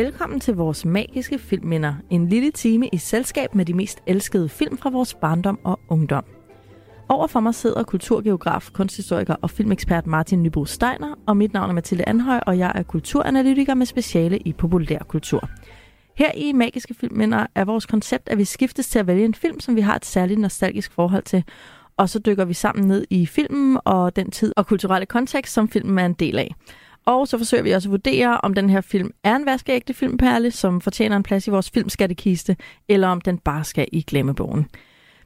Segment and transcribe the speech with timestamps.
[0.00, 1.94] Velkommen til vores magiske filmminder.
[2.10, 6.24] En lille time i selskab med de mest elskede film fra vores barndom og ungdom.
[7.08, 12.08] Overfor mig sidder kulturgeograf, kunsthistoriker og filmekspert Martin Nybo Steiner, og mit navn er Mathilde
[12.08, 15.48] Anhøj, og jeg er kulturanalytiker med speciale i populærkultur.
[16.16, 19.60] Her i Magiske Filmminder er vores koncept, at vi skiftes til at vælge en film,
[19.60, 21.44] som vi har et særligt nostalgisk forhold til,
[21.96, 25.68] og så dykker vi sammen ned i filmen og den tid og kulturelle kontekst, som
[25.68, 26.54] filmen er en del af.
[27.10, 30.50] Og så forsøger vi også at vurdere, om den her film er en vaskeægte filmperle,
[30.50, 32.56] som fortjener en plads i vores filmskattekiste,
[32.88, 34.66] eller om den bare skal i glemmebogen.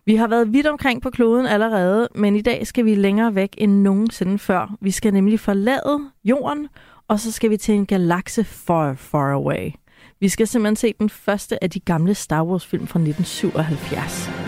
[0.06, 3.54] Vi har været vidt omkring på kloden allerede, men i dag skal vi længere væk
[3.58, 4.76] end nogensinde før.
[4.80, 6.68] Vi skal nemlig forlade jorden,
[7.08, 9.70] og så skal vi til en galakse far, far away.
[10.20, 14.43] Vi skal simpelthen se den første af de gamle Star Wars-film fra 1977.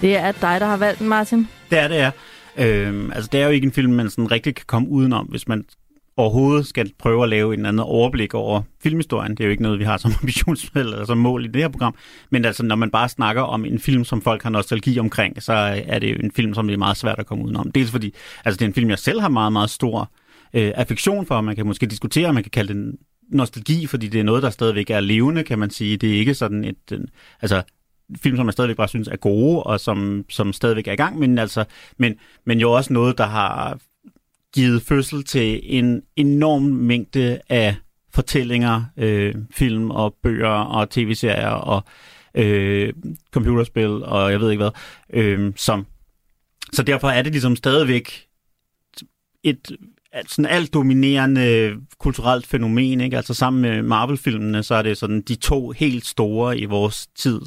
[0.00, 1.48] Det er dig, der har valgt den, Martin.
[1.70, 2.10] Det er det, ja.
[2.56, 5.48] Øhm, altså, det er jo ikke en film, man sådan rigtig kan komme udenom, hvis
[5.48, 5.64] man
[6.16, 9.30] overhovedet skal prøve at lave en anden overblik over filmhistorien.
[9.30, 11.68] Det er jo ikke noget, vi har som ambitionsmål eller som mål i det her
[11.68, 11.94] program.
[12.30, 15.52] Men altså, når man bare snakker om en film, som folk har nostalgi omkring, så
[15.86, 17.72] er det jo en film, som det er meget svært at komme udenom.
[17.72, 20.10] Dels fordi, altså det er en film, jeg selv har meget, meget stor
[20.54, 21.40] øh, affektion for.
[21.40, 22.98] Man kan måske diskutere, man kan kalde den
[23.30, 25.96] nostalgi, fordi det er noget, der stadigvæk er levende, kan man sige.
[25.96, 26.92] Det er ikke sådan et...
[26.92, 27.00] Øh,
[27.42, 27.62] altså,
[28.16, 31.18] film, som jeg stadigvæk bare synes er gode, og som, som stadigvæk er i gang,
[31.18, 31.64] men, altså,
[31.96, 32.14] men,
[32.46, 33.78] men jo også noget, der har
[34.54, 37.76] givet fødsel til en enorm mængde af
[38.14, 41.84] fortællinger, øh, film og bøger og tv-serier og
[42.34, 42.92] øh,
[43.30, 44.70] computerspil og jeg ved ikke hvad,
[45.12, 45.86] øh, som
[46.72, 48.26] så derfor er det ligesom stadigvæk
[49.42, 49.76] et
[50.26, 53.16] sådan alt dominerende kulturelt fænomen, ikke?
[53.16, 57.40] Altså sammen med Marvel-filmene, så er det sådan de to helt store i vores tid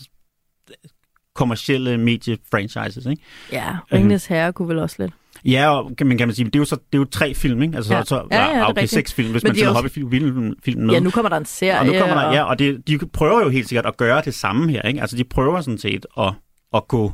[1.36, 3.22] kommercielle medie-franchises, ikke?
[3.52, 5.12] Ja, Ringens Herre kunne vel også lidt.
[5.46, 7.62] Ja, og man, kan man sige, det er jo så det er jo tre film,
[7.62, 7.75] ikke?
[7.75, 8.03] Altså Ja.
[8.03, 10.56] så, Ja, ja, er okay, seks film, hvis Men man er tæller også- Hobbit-filmen
[10.88, 10.94] med.
[10.94, 11.80] Ja, nu kommer der en serie.
[11.80, 14.34] og nu kommer der, ja, og det, de prøver jo helt sikkert at gøre det
[14.34, 15.02] samme her, ikke?
[15.02, 16.34] Altså de prøver sådan set at,
[16.74, 17.14] at gå,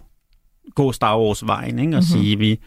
[0.75, 1.79] gå Star Wars-vejen, ikke?
[1.79, 1.89] Og Mhm.
[1.93, 2.23] mm-hmm.
[2.23, 2.59] sige, vi,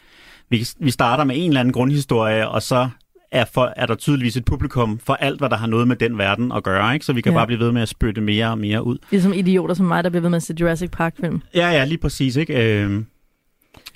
[0.50, 2.88] vi, vi starter med en eller anden grundhistorie, og så
[3.32, 6.18] er, for, er der tydeligvis et publikum for alt, hvad der har noget med den
[6.18, 7.06] verden at gøre, ikke?
[7.06, 7.38] Så vi kan Ja.
[7.38, 8.98] bare blive ved med at spytte mere og mere ud.
[9.10, 11.42] Ligesom idioter som mig, der bliver ved med at se Jurassic Park-film.
[11.54, 12.82] Ja, ja, lige præcis, ikke?
[12.84, 13.02] Øh,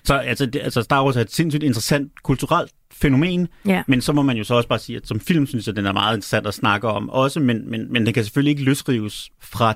[0.04, 3.82] så altså, det, altså Star Wars er et sindssygt interessant kulturelt fænomen, Ja.
[3.86, 5.86] men så må man jo så også bare sige, at som film synes jeg, den
[5.86, 9.30] er meget interessant at snakke om også, men, men, men den kan selvfølgelig ikke løsrives
[9.40, 9.74] fra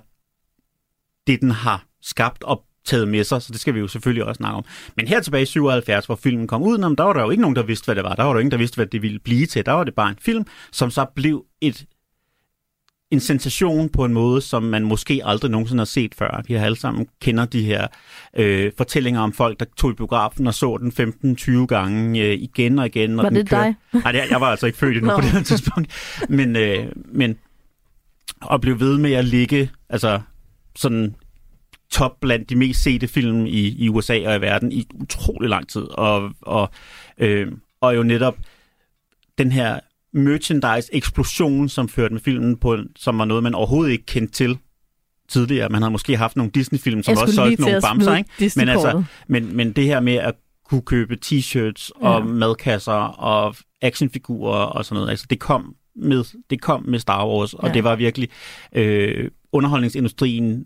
[1.26, 4.38] det, den har skabt og taget med sig, så det skal vi jo selvfølgelig også
[4.38, 4.65] snakke om.
[4.97, 7.31] Men her tilbage i 77, hvor filmen kom ud, nå, men der var der jo
[7.31, 8.15] ikke nogen, der vidste, hvad det var.
[8.15, 9.66] Der var der jo ingen, der vidste, hvad det ville blive til.
[9.66, 11.84] Der var det bare en film, som så blev et
[13.10, 16.43] en sensation på en måde, som man måske aldrig nogensinde har set før.
[16.49, 17.87] Vi har alle sammen kender de her
[18.37, 22.78] øh, fortællinger om folk, der tog i biografen og så den 15-20 gange øh, igen
[22.78, 23.19] og igen.
[23.19, 23.75] Og Var den det dig?
[23.93, 25.93] Nej, det- jeg var altså ikke født endnu på det her tidspunkt.
[26.28, 27.37] Men, øh, men
[28.53, 30.20] at blive ved med at ligge altså,
[30.76, 31.15] sådan
[31.91, 35.69] top blandt de mest sete film i, i USA og i verden i utrolig lang
[35.69, 35.82] tid.
[35.82, 36.71] Og, og,
[37.19, 38.37] øh, og jo netop
[39.38, 39.81] den her
[40.12, 44.59] merchandise-eksplosion, som førte med filmen på, som var noget, man overhovedet ikke kendte til
[45.28, 45.69] tidligere.
[45.69, 48.53] Man havde måske haft nogle Disney-film, som også solgte nogle bamser, ikke?
[48.56, 50.34] Men, altså, men, men det her med at
[50.65, 52.25] kunne købe t-shirts og Ja.
[52.25, 57.55] madkasser og actionfigurer og sådan noget, altså det kom med, det kom med Star Wars,
[57.55, 57.75] og ja.
[57.75, 58.28] det var virkelig
[58.72, 60.65] øh, underholdningsindustrien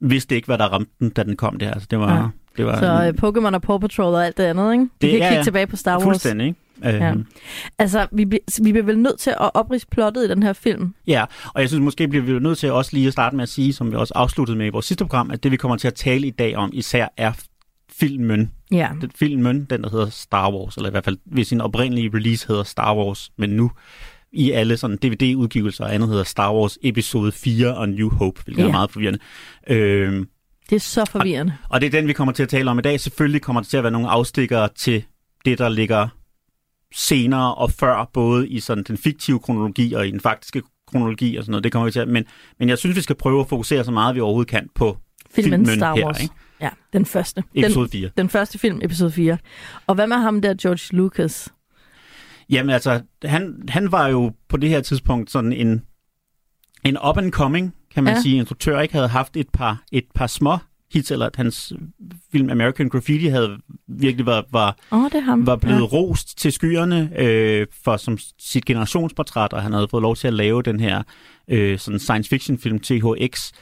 [0.00, 1.70] vidste ikke, hvad der ramte den, da den kom der.
[1.72, 2.26] Altså, det var, Ja.
[2.56, 4.82] det var Så øh, Pokémon og Paw Patrol og alt det andet, ikke?
[4.84, 5.42] Vi Det- kan ja, kigge ja.
[5.42, 6.02] tilbage på Star Wars.
[6.02, 6.58] fuldstændig, ikke?
[6.84, 7.14] Øh, Ja.
[7.78, 8.24] Altså, vi,
[8.62, 10.94] vi bliver vel nødt til at oprise plottet i den her film.
[11.06, 13.48] Ja, og jeg synes måske bliver vi nødt til også lige at starte med at
[13.48, 15.88] sige, som vi også afsluttede med i vores sidste program, at det vi kommer til
[15.88, 17.32] at tale i dag om især er
[17.90, 18.52] filmen.
[18.72, 18.88] Ja.
[19.00, 22.48] Den filmen, den der hedder Star Wars, eller i hvert fald ved sin oprindelige release
[22.48, 23.70] hedder Star Wars, men nu
[24.32, 28.62] i alle sådan DVD-udgivelser og andet hedder Star Wars episode 4 og New Hope, hvilket
[28.62, 28.68] Ja.
[28.68, 29.18] er meget forvirrende.
[29.66, 30.28] Øhm,
[30.70, 31.52] Det er så forvirrende.
[31.70, 33.00] og det er den, vi kommer til at tale om i dag.
[33.00, 35.04] Selvfølgelig kommer der til at være nogle afstikkere til
[35.44, 36.08] det, der ligger
[36.94, 41.44] senere og før, både i sådan den fiktive kronologi og i den faktiske kronologi og
[41.44, 41.64] sådan noget.
[41.64, 42.24] Det kommer vi til at, men,
[42.58, 44.96] men jeg synes, vi skal prøve at fokusere så meget, vi overhovedet kan på
[45.30, 46.22] Filmen, filmen Star her, Wars.
[46.22, 46.34] ikke?
[46.60, 47.42] Ja, den første.
[47.54, 48.10] Den, episode 4.
[48.16, 49.38] den første film, episode 4.
[49.86, 51.48] Og hvad med ham der, George Lucas?
[52.50, 55.82] Jamen altså, han, han var jo på det her tidspunkt sådan en,
[56.84, 58.20] en up and coming, kan man Ja.
[58.22, 60.58] sige, instruktør, ikke havde haft et par, et par små
[60.92, 61.72] hits, eller at hans
[62.32, 63.58] film American Graffiti havde
[63.88, 65.46] virkelig var, var, oh, det ham.
[65.46, 65.84] var blevet Ja.
[65.86, 70.34] rost til skyerne øh, for som sit generationsportræt, og han havde fået lov til at
[70.34, 71.02] lave den her
[71.48, 73.52] øh, sådan science fiction film THX,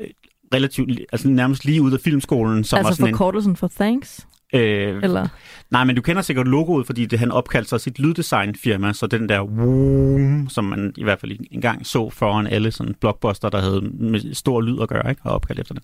[0.00, 0.06] øh,
[0.54, 4.26] relativt, altså nærmest lige ud af filmskolen, som var Altså sådan forkortelsen for thanks?
[4.54, 5.28] Øh, Eller?
[5.70, 9.28] Nej, men du kender sikkert logoet, fordi det, han opkaldte sig sit lyddesignfirma, så den
[9.28, 13.80] der woom, som man i hvert fald engang så foran alle sådan blockbuster, der havde
[13.80, 15.22] med stor lyd at gøre, ikke?
[15.24, 15.82] og opkaldt efter den,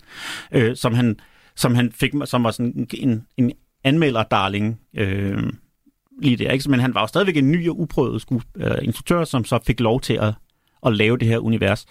[0.51, 1.19] øh, som, han,
[1.55, 3.51] som han fik, som var sådan en, en
[3.83, 5.43] anmelder-darling, øh,
[6.21, 6.69] lige der, ikke?
[6.69, 9.79] Men han var jo stadigvæk en ny og uprøvet skues- øh, instruktør, som så fik
[9.79, 10.33] lov til at,
[10.85, 11.85] at lave det her univers.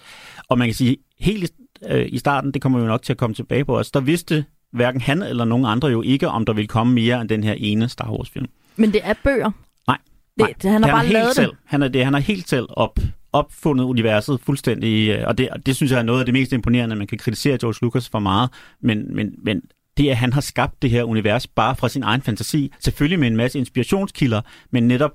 [0.49, 1.53] Og man kan sige, helt i,
[1.89, 4.45] øh, i starten, det kommer jo nok til at komme tilbage på os, der vidste
[4.73, 7.53] hverken han eller nogen andre jo ikke, om der ville komme mere end den her
[7.57, 8.47] ene Star Wars-film.
[8.75, 9.51] Men det er bøger.
[9.87, 9.97] Nej,
[10.37, 10.53] nej.
[10.61, 11.49] det, han har han bare er helt lavet selv.
[11.49, 11.57] det.
[11.65, 12.99] Han er, det, han har helt selv op,
[13.33, 16.53] opfundet universet fuldstændig, øh, og det, og det synes jeg er noget af det mest
[16.53, 16.95] imponerende.
[16.95, 18.49] Man kan kritisere George Lucas for meget,
[18.81, 19.61] men, men, men
[19.97, 23.27] det, at han har skabt det her univers bare fra sin egen fantasi, selvfølgelig med
[23.27, 24.41] en masse inspirationskilder,
[24.71, 25.11] men netop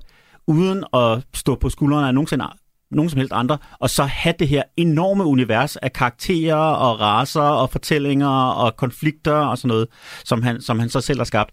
[0.47, 2.45] uden at stå på skuldrene af nogensinde
[2.91, 7.41] nogen som helst andre, og så have det her enorme univers af karakterer og raser
[7.41, 9.87] og fortællinger og konflikter og sådan noget,
[10.25, 11.51] som han, som han så selv har skabt.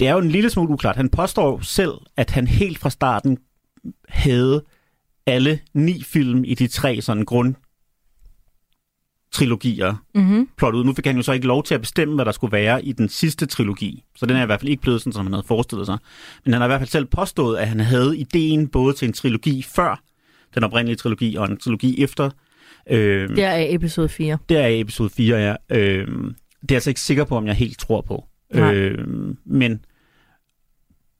[0.00, 0.96] Det er jo en lille smule uklart.
[0.96, 3.38] Han påstår selv, at han helt fra starten
[4.08, 4.64] havde
[5.26, 7.54] alle ni film i de tre sådan grund
[9.32, 10.48] trilogier Mm-hmm.
[10.56, 10.84] plottet ud.
[10.84, 12.92] Nu fik han jo så ikke lov til at bestemme, hvad der skulle være i
[12.92, 14.04] den sidste trilogi.
[14.16, 15.98] Så den er i hvert fald ikke blevet sådan, som han havde forestillet sig.
[16.44, 19.12] Men han har i hvert fald selv påstået, at han havde ideen både til en
[19.12, 20.02] trilogi før
[20.56, 22.30] den oprindelige trilogi og en trilogi efter.
[22.90, 24.38] Øh, Det er episode 4.
[24.48, 25.54] det er episode 4, ja.
[25.76, 26.34] Øh, det er
[26.70, 28.24] jeg altså ikke sikker på, om jeg helt tror på.
[28.54, 28.74] Nej.
[28.74, 29.06] Øh,
[29.46, 29.84] men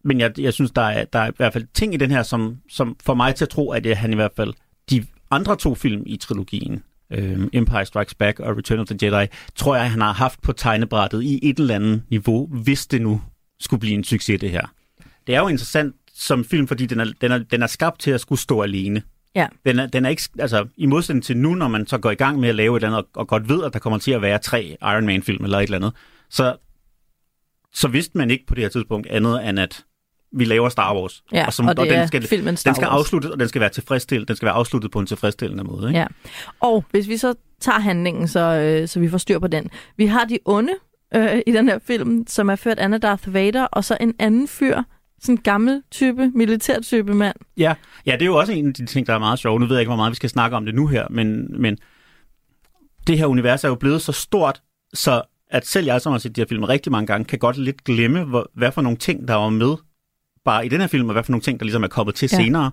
[0.04, 2.22] men jeg, jeg synes, der er, der er i hvert fald ting i den her,
[2.22, 4.54] som, som får mig til at tro, at det, han i hvert fald
[4.90, 6.82] de andre to film i trilogien,
[7.12, 10.52] øh, Empire Strikes Back og Return of the Jedi, tror jeg, han har haft på
[10.52, 13.20] tegnebrættet i et eller andet niveau, hvis det nu
[13.60, 14.72] skulle blive en succes, det her.
[15.26, 18.10] Det er jo interessant som film, fordi den er, den er, den er skabt til
[18.10, 19.02] at skulle stå alene.
[19.36, 19.46] Ja.
[19.66, 22.14] Den er, den er ikke, altså, i modsætning til nu, når man så går i
[22.14, 24.12] gang med at lave et eller andet, og, og godt ved, at der kommer til
[24.12, 25.92] at være tre Iron Man-film eller et eller andet,
[26.30, 26.56] så,
[27.72, 29.84] så vidste man ikke på det her tidspunkt andet, end at
[30.32, 31.24] vi laver Star Wars.
[31.32, 33.00] Ja, og, som, og det den skal, filmen Star den skal Wars.
[33.00, 34.28] afsluttes, og den skal være tilfredsstillende.
[34.28, 35.88] Den skal være afsluttet på en tilfredsstillende måde.
[35.88, 35.98] Ikke?
[35.98, 36.06] Ja.
[36.60, 39.70] Og hvis vi så tager handlingen, så, øh, så vi får styr på den.
[39.96, 40.72] Vi har de onde
[41.14, 44.48] øh, i den her film, som er ført af Darth Vader, og så en anden
[44.48, 44.82] fyr,
[45.22, 47.36] sådan en gammel type, militærtype mand.
[47.56, 47.74] Ja,
[48.06, 49.60] ja, det er jo også en af de ting, der er meget sjove.
[49.60, 51.78] Nu ved jeg ikke, hvor meget vi skal snakke om det nu her, men, men
[53.06, 54.62] det her univers er jo blevet så stort,
[54.94, 57.56] så at selv jeg, som har set de her film rigtig mange gange, kan godt
[57.58, 59.76] lidt glemme, hvor, hvad for nogle ting, der var med
[60.44, 62.28] bare i den her film, og hvad for nogle ting, der ligesom er kommet til
[62.32, 62.36] Ja.
[62.36, 62.70] senere.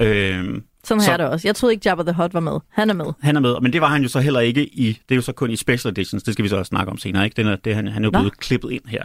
[0.00, 1.48] Øhm, Sådan Så- har jeg det også.
[1.48, 2.58] Jeg troede ikke, Jabba the Hutt var med.
[2.70, 3.04] Han er med.
[3.22, 5.22] han er med, men det var han jo så heller ikke i, det er jo
[5.22, 7.36] så kun i special editions, det skal vi så også snakke om senere, ikke?
[7.36, 8.18] Den er, det, han, han er jo Nå.
[8.18, 9.02] blevet klippet ind her.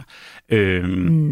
[0.48, 0.88] Øhm,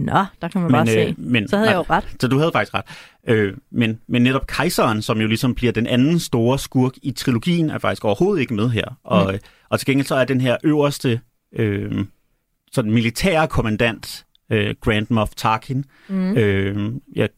[0.06, 1.14] Nå, der kan man bare se.
[1.18, 2.16] men, Så havde nej, jeg jo ret.
[2.20, 2.84] Så du havde faktisk ret.
[3.28, 7.70] Øh, men, men netop kejseren, som jo ligesom bliver den anden store skurk i trilogien,
[7.70, 8.98] er faktisk overhovedet ikke med her.
[9.04, 9.38] Og, Mm.
[9.68, 11.20] og til gengæld så er den her øverste
[11.56, 12.04] øh,
[12.72, 16.36] sådan militære kommandant, øh, Grand Moff Tarkin, Mm.
[16.36, 17.28] øh, jeg,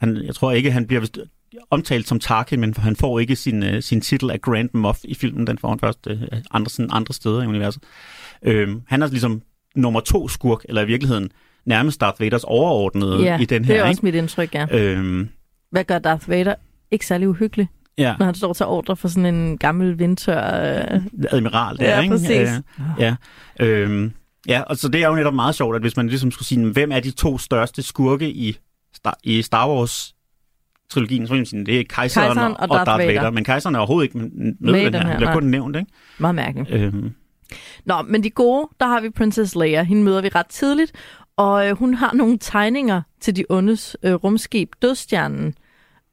[0.00, 1.06] han, jeg tror ikke, han bliver
[1.70, 5.14] omtalt som Tarkin, men han får ikke sin, øh, sin titel af Grand Moff i
[5.14, 5.46] filmen.
[5.46, 7.82] Den får han først øh, andre, sådan andre steder i universet.
[8.42, 9.42] Øh, han er ligesom
[9.76, 11.30] nummer to skurk, eller i virkeligheden
[11.66, 13.74] nærmest Darth Vaders overordnede Ja, i den det her.
[13.74, 13.90] er ikke?
[13.90, 14.66] også mit indtryk, ja.
[14.78, 15.28] Øhm,
[15.70, 16.54] Hvad gør Darth Vader
[16.90, 20.40] ikke særlig uhyggelig, ja, når han står til ordre for sådan en gammel vindtør...
[20.94, 21.00] Øh...
[21.30, 22.12] admiral der, Ja, ikke?
[22.14, 22.30] præcis.
[22.30, 22.50] Øh,
[22.98, 23.16] ja,
[23.60, 24.12] øhm,
[24.48, 26.66] ja, og så det er jo netop meget sjovt, at hvis man ligesom skulle sige,
[26.72, 28.56] hvem er de to største skurke i
[28.94, 30.14] Star, i Star Wars
[30.90, 33.30] trilogien, så sige, det er kejseren, Kejseren og Darth Vader.
[33.30, 34.30] Men kejseren er overhovedet ikke med,
[34.60, 35.00] med, den her.
[35.06, 35.90] Han bliver kun nævnt, ikke?
[36.18, 36.70] Meget mærkeligt.
[36.70, 37.12] Øhm,
[37.84, 39.82] Nå, men de gode, der har vi Princess Leia.
[39.82, 40.92] Hende møder vi ret tidligt,
[41.36, 45.54] og øh, hun har nogle tegninger til de ondes øh, rumskib, Dødstjernen.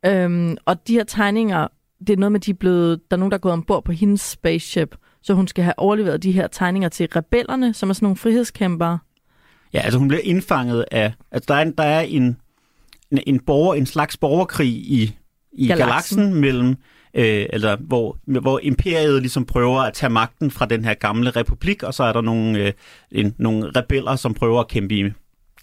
[0.06, 1.68] Øhm, og de her tegninger,
[2.00, 3.92] det er noget med, de er blevet, der er nogen, der er gået ombord på
[3.92, 8.06] hendes spaceship, så hun skal have overleveret de her tegninger til rebellerne, som er sådan
[8.06, 8.98] nogle frihedskæmpere.
[9.74, 12.38] ja, altså hun bliver indfanget af, altså der er, en- der er en,
[13.12, 15.16] en, en, borger, en slags borgerkrig i,
[15.54, 16.34] i Galaksen.
[16.34, 16.70] mellem,
[17.14, 21.84] øh, eller hvor, hvor imperiet ligesom prøver at tage magten fra den her gamle republik,
[21.84, 22.74] og så er der nogle, øh,
[23.12, 25.04] en, nogle rebeller, som prøver at kæmpe, i,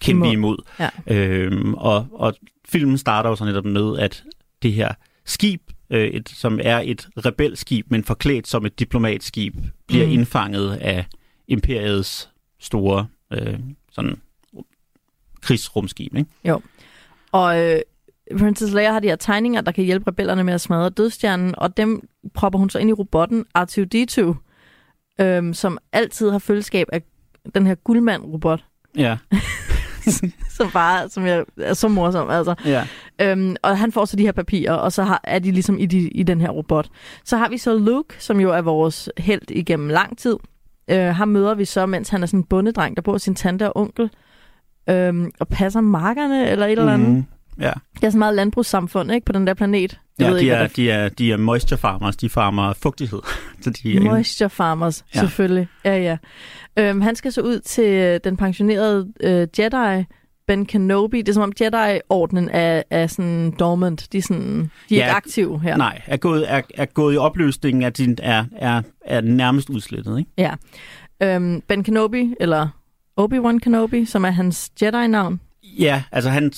[0.01, 0.33] kæmpe Imod.
[0.33, 0.57] imod.
[0.79, 0.89] Ja.
[1.15, 2.33] Øhm, og, og
[2.69, 4.23] filmen starter jo så netop med, at
[4.63, 4.93] det her
[5.25, 9.55] skib, øh, et, som er et rebelskib, men forklædt som et diplomatskib,
[9.87, 10.11] bliver Mm.
[10.11, 11.05] indfanget af
[11.47, 13.59] imperiets store øh,
[13.91, 14.15] sådan
[15.41, 16.15] krigsrumskib.
[16.15, 16.29] Ikke?
[17.33, 17.79] Og øh,
[18.39, 21.77] Princess Leia har de her tegninger, der kan hjælpe rebellerne med at smadre dødstjernen, og
[21.77, 24.33] dem propper hun så ind i robotten R2-D2.
[25.21, 27.01] øhm, som altid har følgeskab af
[27.55, 28.63] den her guldmand-robot,
[28.97, 29.17] Ja,
[30.57, 32.29] som bare som jeg, er så morsom.
[32.29, 32.55] Altså.
[32.65, 32.87] ja.
[33.21, 35.85] Øhm, og han får så de her papirer, og så har, er de ligesom i,
[35.85, 36.89] de, i den her robot.
[37.25, 40.37] Så har vi så Luke, som jo er vores held igennem lang tid.
[40.87, 43.67] Øh, ham møder vi så, mens han er sådan en bondedreng, der bor sin tante
[43.73, 44.09] og onkel,
[44.89, 47.09] øhm, og passer markerne eller et eller andet.
[47.09, 47.25] Mhm.
[47.59, 49.99] Ja, Det er så meget landbrugssamfund, ikke, på den der planet.
[50.19, 52.73] Jeg ja ved de, ikke, er, hvad de, er, de er moisture farmers, de farmer
[52.73, 53.19] fugtighed.
[53.61, 55.19] Så de er, Moisture Farmers, Ja.
[55.19, 55.67] selvfølgelig.
[55.85, 56.17] Ja, ja.
[56.79, 60.03] Øhm, han skal så ud til øh, den pensionerede øh, Jedi,
[60.47, 61.17] Ben Kenobi.
[61.17, 64.07] Det er som om Jedi-ordenen er, er sådan dormant.
[64.11, 65.77] De er, sådan, de er Ja, ikke aktive her.
[65.77, 70.19] Nej, er gået, er, er gået i opløsningen, at de er, er, er nærmest udslettet,
[70.19, 70.31] ikke?
[70.37, 70.53] Ja.
[71.23, 72.67] Øhm, ben Kenobi, eller
[73.21, 75.39] Obi-Wan Kenobi, som er hans Jedi-navn.
[75.79, 76.51] Ja, altså han,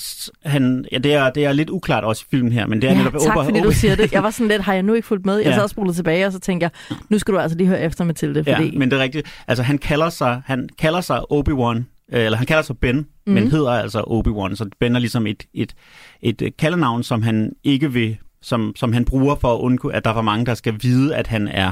[0.46, 2.92] han ja, det, er, det er lidt uklart også i filmen her, men det er
[2.94, 4.12] Ja, netop tak Obi- fordi du siger det.
[4.14, 5.38] Jeg var sådan lidt, har jeg nu ikke fulgt med?
[5.38, 5.56] Jeg Ja.
[5.68, 8.44] sad og tilbage, og så tænker jeg, nu skal du altså lige høre efter, Mathilde.
[8.48, 8.78] Ja, Fordi...
[8.78, 9.28] men det er rigtigt.
[9.48, 11.78] Altså han kalder sig, han kalder sig Obi-Wan,
[12.14, 13.34] øh, eller han kalder sig Ben, mm.
[13.34, 13.52] men Mhm.
[13.52, 15.76] hedder altså Obi-Wan, så Ben er ligesom et, et,
[16.22, 20.04] et øh, kaldenavn, som han ikke vil, som, som han bruger for at undgå, at
[20.06, 21.72] der er for mange, der skal vide, at han er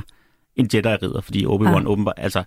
[0.56, 1.86] en Jedi-ridder, fordi Obi-Wan ah.
[1.86, 2.44] åbenbart, altså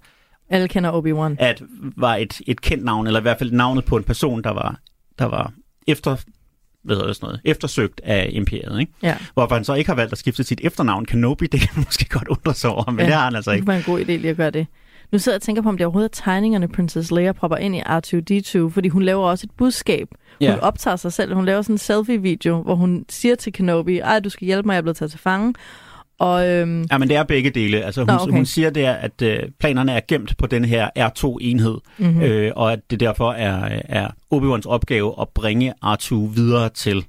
[0.51, 1.37] Alle kender Obi-Wan.
[1.39, 1.63] at
[1.97, 4.79] var et, et kendt navn, eller i hvert fald navnet på en person, der var,
[5.19, 5.53] der var
[5.87, 6.17] efter,
[6.85, 8.81] hvad hedder det, sådan noget, eftersøgt af imperiet.
[8.81, 8.93] Ikke?
[9.03, 9.17] Ja.
[9.35, 12.09] Hvorfor han så ikke har valgt at skifte sit efternavn Kenobi, det kan man måske
[12.09, 13.05] godt undre sig over, men Ja.
[13.07, 13.65] det har han altså Det ikke.
[13.65, 14.67] kunne være en god idé lige at gøre det.
[15.13, 17.77] Nu sidder jeg og tænker på, om det overhovedet er tegningerne, Princess Leia propper ind
[17.77, 20.09] i R2-D2, fordi hun laver også et budskab.
[20.11, 20.59] Hun Ja.
[20.59, 21.35] optager sig selv.
[21.35, 24.73] Hun laver sådan en selfie-video, hvor hun siger til Kenobi, ej, du skal hjælpe mig,
[24.73, 25.55] jeg er blevet taget til fange.
[26.19, 27.85] Og øhm, Ja, men det er begge dele.
[27.85, 28.33] Altså, hun, Nå, okay.
[28.33, 32.15] hun siger der, at øh, planerne er gemt på den her R2-enhed, mm-hmm.
[32.15, 32.23] mm.
[32.23, 37.05] øh, og at det derfor er, er Obi-Wans opgave at bringe R2 videre til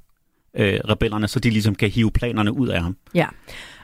[0.58, 2.98] øh, rebellerne, så de ligesom kan hive planerne ud af ham.
[3.16, 3.26] Ja.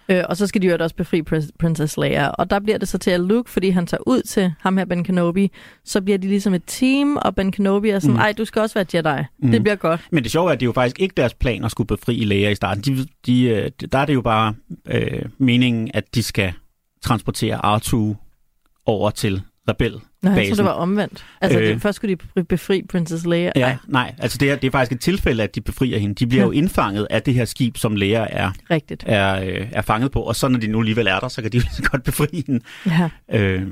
[0.09, 2.27] Øh, og så skal de jo også befri Prin- Princess Leia.
[2.27, 4.85] Og der bliver det så til at Luke, fordi han tager ud til ham her,
[4.85, 5.51] Ben Kenobi.
[5.85, 8.19] Så bliver de ligesom et team, og Ben Kenobi er sådan, Mm.
[8.19, 9.23] ej, du skal også være Jedi.
[9.39, 9.51] Mm.
[9.51, 10.01] Det bliver godt.
[10.11, 12.15] Men det sjove er, at det er jo faktisk ikke deres plan at skulle befri
[12.23, 12.83] Leia i starten.
[12.83, 14.53] De, de, øh, der er det jo bare
[14.87, 16.53] øh, meningen, at de skal
[17.01, 18.15] transportere R2
[18.85, 19.91] over til rebel.
[20.21, 21.25] Nå, jeg tror, det var omvendt.
[21.41, 23.51] Altså, øh, det, først skulle de be- befri Princess Leia.
[23.55, 26.15] Ja, Ej, nej, altså det er, det er faktisk et tilfælde, at de befrier hende.
[26.15, 29.03] De bliver jo indfanget af det her skib, som Leia er, rigtigt.
[29.07, 31.51] er, øh, er fanget på, og så når de nu alligevel er der, så kan
[31.51, 32.63] de jo så godt befri hende.
[32.85, 33.09] Ja.
[33.39, 33.67] Øh,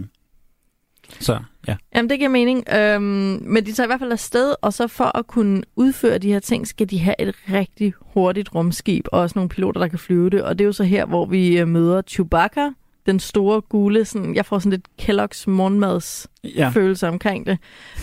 [1.20, 1.76] så ja.
[1.96, 2.64] Jamen, det giver mening.
[2.74, 3.04] Øhm,
[3.42, 6.40] men de tager i hvert fald afsted, og så for at kunne udføre de her
[6.40, 10.30] ting, skal de have et rigtig hurtigt rumskib, og også nogle piloter, der kan flyve
[10.30, 10.44] det.
[10.44, 12.70] Og det er jo så her, hvor vi øh, møder Chewbacca,
[13.06, 16.70] den store gule, sådan, jeg får sådan lidt Kellogg's morgenmads ja.
[16.70, 17.58] følelse omkring det.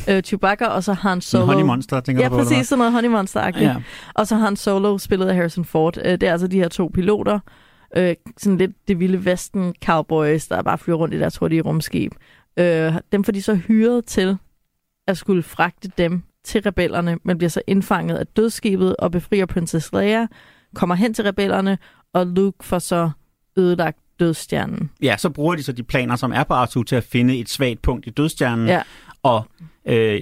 [0.09, 1.43] Øh, Chewbacca, og så har han Solo.
[1.43, 1.52] Solo...
[1.52, 3.62] Honey Monster, tænker Ja, du på, præcis, sådan noget Honey monster hvad?
[3.62, 3.76] Ja.
[4.14, 5.99] Og så har han Solo spillet af Harrison Ford.
[5.99, 7.38] Øh, det er altså de her to piloter.
[7.97, 12.12] Øh, sådan lidt det vilde vesten cowboys, der bare flyver rundt i deres hurtige rumskib.
[12.57, 14.37] Øh, dem får de så hyret til
[15.07, 19.93] at skulle fragte dem til rebellerne, men bliver så indfanget af dødsskibet og befrier Princess
[19.93, 20.26] Leia,
[20.75, 21.78] kommer hen til rebellerne,
[22.12, 23.11] og Luke får så
[23.57, 24.90] ødelagt dødsstjernen.
[25.02, 27.48] ja, så bruger de så de planer, som er på R2 til at finde et
[27.48, 28.82] svagt punkt i dødstjernen, Ja.
[29.22, 29.46] og
[29.87, 30.20] øh,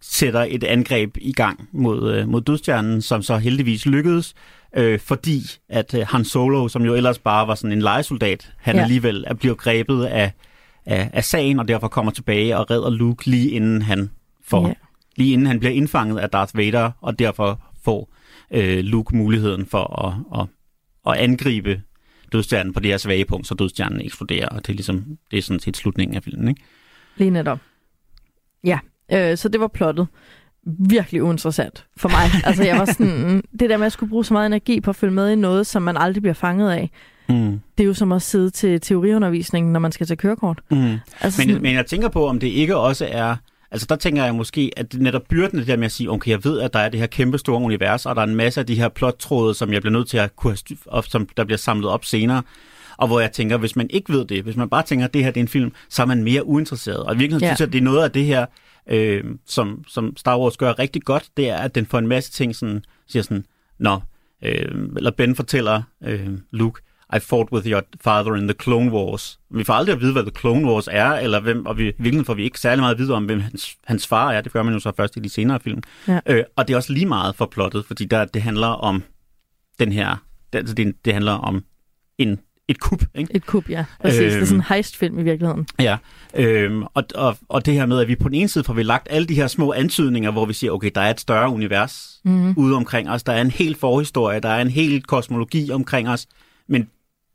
[0.00, 4.34] sætter et angreb i gang mod, øh, mod dødstjernen, som så heldigvis lykkedes,
[4.76, 8.76] øh, fordi at øh, Han Solo, som jo ellers bare var sådan en legesoldat, han
[8.76, 8.82] Ja.
[8.82, 10.32] alligevel er blevet grebet af,
[10.86, 14.10] af, af sagen, og derfor kommer tilbage og redder Luke lige inden han
[14.44, 14.74] får, ja.
[15.16, 18.12] lige inden han bliver indfanget af Darth Vader, og derfor får
[18.50, 20.46] øh, Luke muligheden for at, at,
[21.12, 21.80] at angribe
[22.32, 25.42] dødstjernen på det her svage punkt, så dødstjernen eksploderer, og det er ligesom det er
[25.42, 26.62] sådan set slutningen af filmen, ikke?
[27.16, 27.58] Lige netop.
[28.64, 28.78] Ja,
[29.12, 30.06] øh, så det var plottet.
[30.88, 32.30] Virkelig uinteressant for mig.
[32.48, 34.96] altså, jeg var sådan, det der med at skulle bruge så meget energi på at
[34.96, 36.90] følge med i noget, som man aldrig bliver fanget af,
[37.30, 37.60] Mm.
[37.78, 40.60] det er jo som at sidde til teoriundervisningen, når man skal tage kørekort.
[40.70, 40.96] Mm.
[41.20, 43.36] Altså, Men, men jeg tænker på, om det ikke også er...
[43.70, 46.30] Altså der tænker jeg måske, at det netop byrden det der med at sige, okay,
[46.30, 48.60] jeg ved, at der er det her kæmpe store univers, og der er en masse
[48.60, 50.56] af de her plottråde, som jeg bliver nødt til at kunne
[50.92, 52.42] have som der bliver samlet op senere.
[52.96, 55.24] Og hvor jeg tænker, hvis man ikke ved det, hvis man bare tænker, at det
[55.24, 56.98] her det er en film, så er man mere uinteresseret.
[56.98, 57.48] Og i virkeligheden ja.
[57.48, 58.46] synes jeg, at det er noget af det her,
[58.90, 62.32] øh, som, som Star Wars gør rigtig godt, det er, at den får en masse
[62.32, 63.44] ting sådan, siger sådan,
[63.78, 64.00] nå,
[64.42, 66.82] øh, eller Ben fortæller øh, Luke,
[67.16, 69.38] I fought with your father in the Clone Wars.
[69.50, 71.86] Vi får aldrig at vide, hvad The Clone Wars er, eller hvem, og vi, i
[71.86, 74.40] virkeligheden får vi ikke særlig meget at vide om, hvem hans, hans far er.
[74.40, 75.82] Det gør man jo så først i de senere film.
[76.08, 76.20] Ja.
[76.26, 79.02] Øh, og det er også lige meget for plottet, fordi der, det handler om
[79.78, 80.16] den her,
[80.52, 81.64] det, altså det, det handler om
[82.18, 82.38] en,
[82.68, 83.36] et kup, ikke?
[83.36, 83.84] Et kub, ja.
[84.02, 84.20] Præcis.
[84.20, 84.30] Øhm.
[84.30, 84.64] Det er sådan en Øhm.
[84.68, 85.66] heistfilm i virkeligheden.
[85.80, 85.96] Ja,
[86.36, 88.82] øhm, og, og, og det her med, at vi på den ene side får vi
[88.82, 92.20] lagt alle de her små antydninger, hvor vi siger, okay, der er et større univers
[92.24, 92.54] Mm-hmm.
[92.56, 96.26] ude omkring os, der er en hel forhistorie, der er en hel kosmologi omkring os,
[96.68, 96.88] men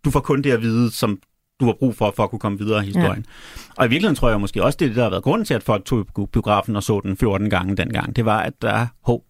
[0.06, 1.20] du får kun det at vide, som
[1.60, 3.26] du har brug for, for at kunne komme videre i historien.
[3.28, 3.74] Ja.
[3.76, 5.54] Og i virkeligheden tror jeg måske også, det er det, der har været grunden til,
[5.54, 8.16] at folk tog biografen og så den 14 gange dengang.
[8.16, 9.24] Det var, at der, hov,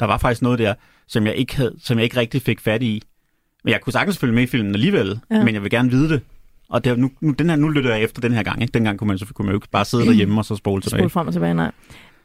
[0.00, 0.74] der var faktisk noget der,
[1.08, 3.02] som jeg ikke, havde, som jeg ikke rigtig fik fat i.
[3.64, 5.44] Men jeg kunne sagtens følge med i filmen alligevel, ja.
[5.44, 6.22] men jeg vil gerne vide det.
[6.70, 8.62] Og det, nu, nu, den her, nu lytter jeg efter den her gang.
[8.62, 8.72] Ikke?
[8.72, 11.00] Dengang kunne man, så kunne man jo ikke bare sidde derhjemme og så spole tilbage.
[11.00, 11.72] Spole frem og tilbage, nej.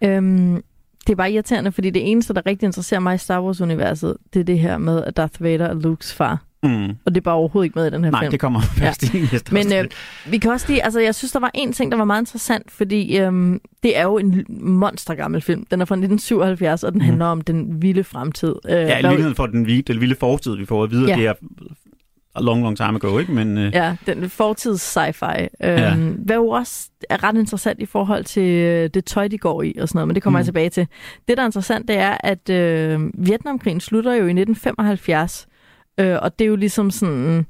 [0.01, 0.63] Øhm,
[1.07, 4.39] det er bare irriterende, fordi det eneste, der rigtig interesserer mig i Star Wars-universet, det
[4.39, 6.43] er det her med, at Darth Vader er Lukes far.
[6.67, 6.89] Mm.
[7.05, 8.25] Og det er bare overhovedet ikke med i den her Nej, film.
[8.25, 9.19] Nej, det kommer først ja.
[9.19, 9.85] i næste Men øh,
[10.25, 12.71] vi kan også lige, altså jeg synes, der var en ting, der var meget interessant,
[12.71, 15.65] fordi øhm, det er jo en monstergammel film.
[15.71, 17.05] Den er fra 1977, og den mm.
[17.05, 18.55] handler om den vilde fremtid.
[18.69, 21.15] Øh, ja, i virkeligheden for den, vilde, den vilde fortid, vi får at vide, ja.
[21.15, 21.33] det er
[22.35, 23.31] a long, long time ago, ikke?
[23.31, 23.73] Men, øh...
[23.73, 25.41] Ja, den fortids sci-fi.
[25.63, 25.95] Øhm, ja.
[25.95, 29.75] Hvad jo også er ret interessant i forhold til øh, det tøj, de går i
[29.79, 30.41] og sådan noget, men det kommer mm.
[30.41, 30.87] jeg tilbage til.
[31.27, 35.47] Det, der er interessant, det er, at øh, Vietnamkrigen slutter jo i 1975,
[35.99, 37.45] øh, og det er jo ligesom sådan,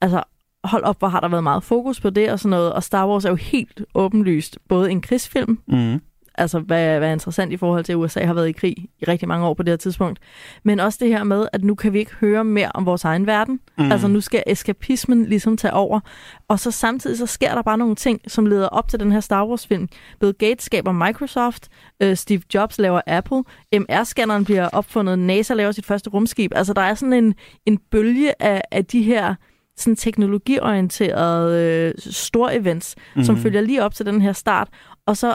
[0.00, 0.22] altså
[0.64, 3.08] hold op, hvor har der været meget fokus på det og sådan noget, og Star
[3.08, 6.00] Wars er jo helt åbenlyst både en krigsfilm, mm
[6.34, 9.04] altså hvad, hvad er interessant i forhold til, at USA har været i krig i
[9.08, 10.18] rigtig mange år på det her tidspunkt.
[10.62, 13.26] Men også det her med, at nu kan vi ikke høre mere om vores egen
[13.26, 13.60] verden.
[13.78, 13.92] Mm.
[13.92, 16.00] Altså nu skal eskapismen ligesom tage over.
[16.48, 19.20] Og så samtidig så sker der bare nogle ting, som leder op til den her
[19.20, 19.88] Star Wars-film.
[20.20, 21.68] Bill Gates skaber Microsoft,
[22.02, 23.42] øh, Steve Jobs laver Apple,
[23.76, 26.52] MR-scanneren bliver opfundet, NASA laver sit første rumskib.
[26.54, 27.34] Altså der er sådan en,
[27.66, 29.34] en bølge af, af de her
[29.76, 33.24] sådan teknologiorienterede øh, store events, mm.
[33.24, 34.68] som følger lige op til den her start.
[35.06, 35.34] Og så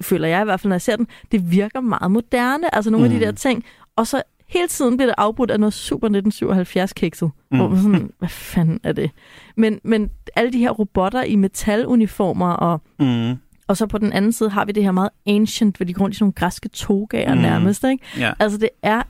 [0.00, 2.74] føler jeg i hvert fald, når jeg ser den, det virker meget moderne.
[2.74, 3.14] Altså nogle mm.
[3.14, 3.36] af de der mm.
[3.36, 3.64] ting.
[3.96, 7.30] Og så hele tiden bliver det afbrudt af noget super 1977-kikset.
[7.50, 7.56] Mm.
[7.56, 9.10] Hvor man sådan, hvad fanden er det?
[9.56, 12.82] Men, men alle de her robotter i metaluniformer og...
[12.98, 13.36] Mm.
[13.66, 16.02] Og så på den anden side har vi det her meget ancient, hvor de går
[16.02, 17.40] rundt i sådan nogle græske togager mm.
[17.40, 17.84] nærmest.
[17.84, 18.04] Ikke?
[18.18, 18.34] Yeah.
[18.38, 19.02] Altså det er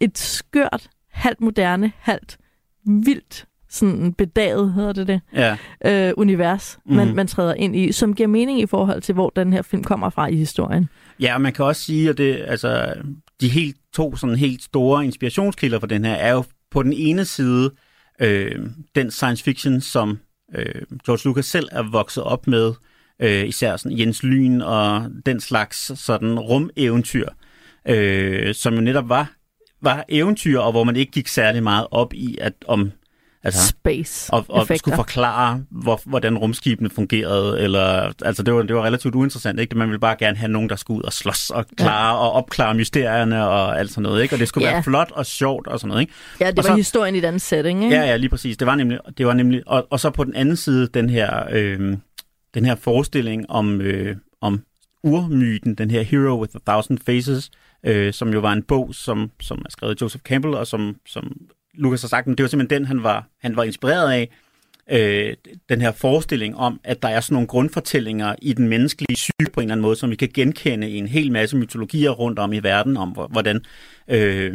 [0.00, 2.38] et skørt, halvt moderne, halvt
[2.84, 5.56] vildt sådan bedaget, hedder det det, ja.
[5.84, 6.96] øh, univers, mm.
[6.96, 9.84] man, man træder ind i, som giver mening i forhold til, hvor den her film
[9.84, 10.88] kommer fra i historien.
[11.20, 12.94] Ja, og man kan også sige, at det, altså,
[13.40, 17.24] de helt, to sådan helt store inspirationskilder for den her er jo på den ene
[17.24, 17.70] side
[18.20, 18.60] øh,
[18.94, 20.18] den science fiction, som
[20.54, 22.72] øh, George Lucas selv er vokset op med,
[23.20, 27.28] øh, især sådan Jens Lyn og den slags sådan rumeventyr,
[27.88, 29.32] øh, som jo netop var
[29.82, 32.92] var eventyr, og hvor man ikke gik særlig meget op i, at om
[33.44, 37.60] Altså, Space og, og skulle forklare, hvor, hvordan rumskibene fungerede.
[37.60, 39.60] Eller, altså det, var, det var relativt uinteressant.
[39.60, 39.78] Ikke?
[39.78, 42.20] Man ville bare gerne have nogen, der skulle ud og slås og klare ja.
[42.20, 44.22] og opklare mysterierne og alt sådan noget.
[44.22, 44.34] Ikke?
[44.34, 44.72] Og det skulle ja.
[44.72, 46.00] være flot og sjovt og sådan noget.
[46.00, 46.12] Ikke?
[46.40, 47.84] Ja, det og var så, historien i den setting.
[47.84, 47.96] Ikke?
[47.96, 48.56] Ja, ja, lige præcis.
[48.56, 51.44] Det var nemlig, det var nemlig og, og så på den anden side den her,
[51.50, 51.96] øh,
[52.54, 54.62] den her forestilling om, øh, om
[55.04, 57.50] urmyten, den her Hero with a Thousand Faces,
[57.84, 60.96] øh, som jo var en bog, som, som er skrevet af Joseph Campbell, og som,
[61.06, 61.36] som
[61.78, 64.30] Lukas har sagt, men det var simpelthen den, han var, han var inspireret af.
[64.90, 65.36] Øh,
[65.68, 69.60] den her forestilling om, at der er sådan nogle grundfortællinger i den menneskelige psyke på
[69.60, 72.52] en eller anden måde, som vi kan genkende i en hel masse mytologier rundt om
[72.52, 73.60] i verden, om hvordan,
[74.08, 74.54] øh,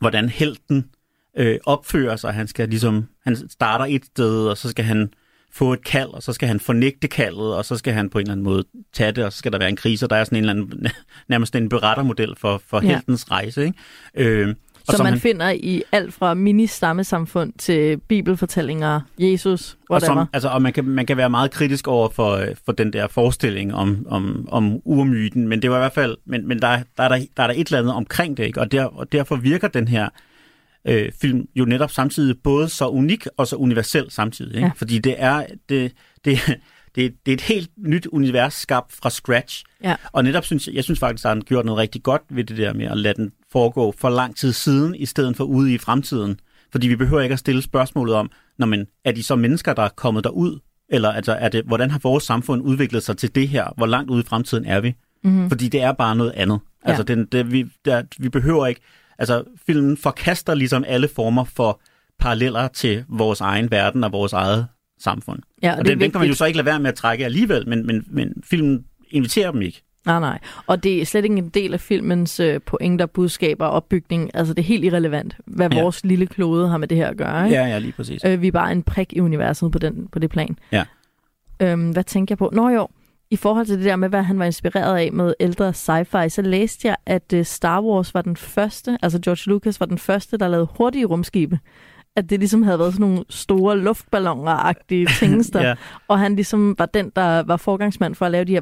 [0.00, 0.90] hvordan helten
[1.36, 2.32] øh, opfører sig.
[2.32, 5.10] Han skal ligesom, han starter et sted, og så skal han
[5.52, 8.22] få et kald, og så skal han fornægte kaldet, og så skal han på en
[8.22, 10.24] eller anden måde tage det, og så skal der være en krise, og der er
[10.24, 10.86] sådan en eller anden,
[11.28, 12.88] nærmest en berettermodel for, for ja.
[12.88, 13.64] heltens rejse.
[13.64, 13.78] Ikke?
[14.14, 14.54] Øh,
[14.86, 15.20] som, som man han...
[15.20, 20.10] finder i alt fra mini-stammesamfund til bibelfortællinger, Jesus, whatever.
[20.10, 22.92] Og, som, altså, og man, kan, man kan være meget kritisk over for, for den
[22.92, 26.78] der forestilling om, om, om urmyten, men det var i hvert fald, men, men der,
[26.96, 28.60] der, er der, der er der et eller andet omkring det, ikke?
[28.60, 30.08] Og, der, og derfor virker den her
[30.84, 34.54] øh, film jo netop samtidig både så unik og så universel samtidig.
[34.54, 34.66] Ikke?
[34.66, 34.72] Ja.
[34.76, 35.92] Fordi det er, det,
[36.24, 36.38] det,
[36.96, 39.64] det, det er et helt nyt univers skabt fra scratch.
[39.82, 39.96] Ja.
[40.12, 42.56] Og netop synes jeg, jeg synes faktisk, at han gjort noget rigtig godt ved det
[42.56, 45.78] der med at lade den foregå for lang tid siden, i stedet for ude i
[45.78, 46.40] fremtiden.
[46.72, 49.82] Fordi vi behøver ikke at stille spørgsmålet om, når man, er de så mennesker, der
[49.82, 50.60] er kommet derud?
[50.88, 53.74] Eller altså, er det, hvordan har vores samfund udviklet sig til det her?
[53.76, 54.94] Hvor langt ude i fremtiden er vi?
[55.24, 55.48] Mm-hmm.
[55.48, 56.60] Fordi det er bare noget andet.
[56.84, 56.88] Ja.
[56.88, 58.80] Altså, den, det, vi, der, vi behøver ikke...
[59.18, 61.80] Altså, filmen forkaster ligesom alle former for
[62.18, 64.66] paralleller til vores egen verden og vores eget
[64.98, 65.38] samfund.
[65.62, 67.24] Ja, og, og den, den kan man jo så ikke lade være med at trække
[67.24, 69.82] alligevel, men, men, men filmen inviterer dem ikke.
[70.06, 70.38] Nej, nej.
[70.66, 74.30] Og det er slet ikke en del af filmens øh, pointer, budskaber og opbygning.
[74.34, 75.82] Altså, det er helt irrelevant, hvad ja.
[75.82, 77.44] vores lille klode har med det her at gøre.
[77.44, 77.56] Ikke?
[77.56, 78.24] Ja, ja, lige præcis.
[78.24, 80.58] Øh, vi er bare en prik i universet på, den, på det plan.
[80.72, 80.84] Ja.
[81.62, 82.50] Øhm, hvad tænker jeg på?
[82.52, 82.88] Nå jo,
[83.30, 86.42] i forhold til det der med, hvad han var inspireret af med ældre sci-fi, så
[86.42, 90.36] læste jeg, at øh, Star Wars var den første, altså George Lucas var den første,
[90.36, 91.58] der lavede hurtige rumskibe
[92.16, 95.74] at det ligesom havde været sådan nogle store luftballoner-agtige ting, ja.
[96.08, 98.60] og han ligesom var den, der var forgangsmand for at lave de her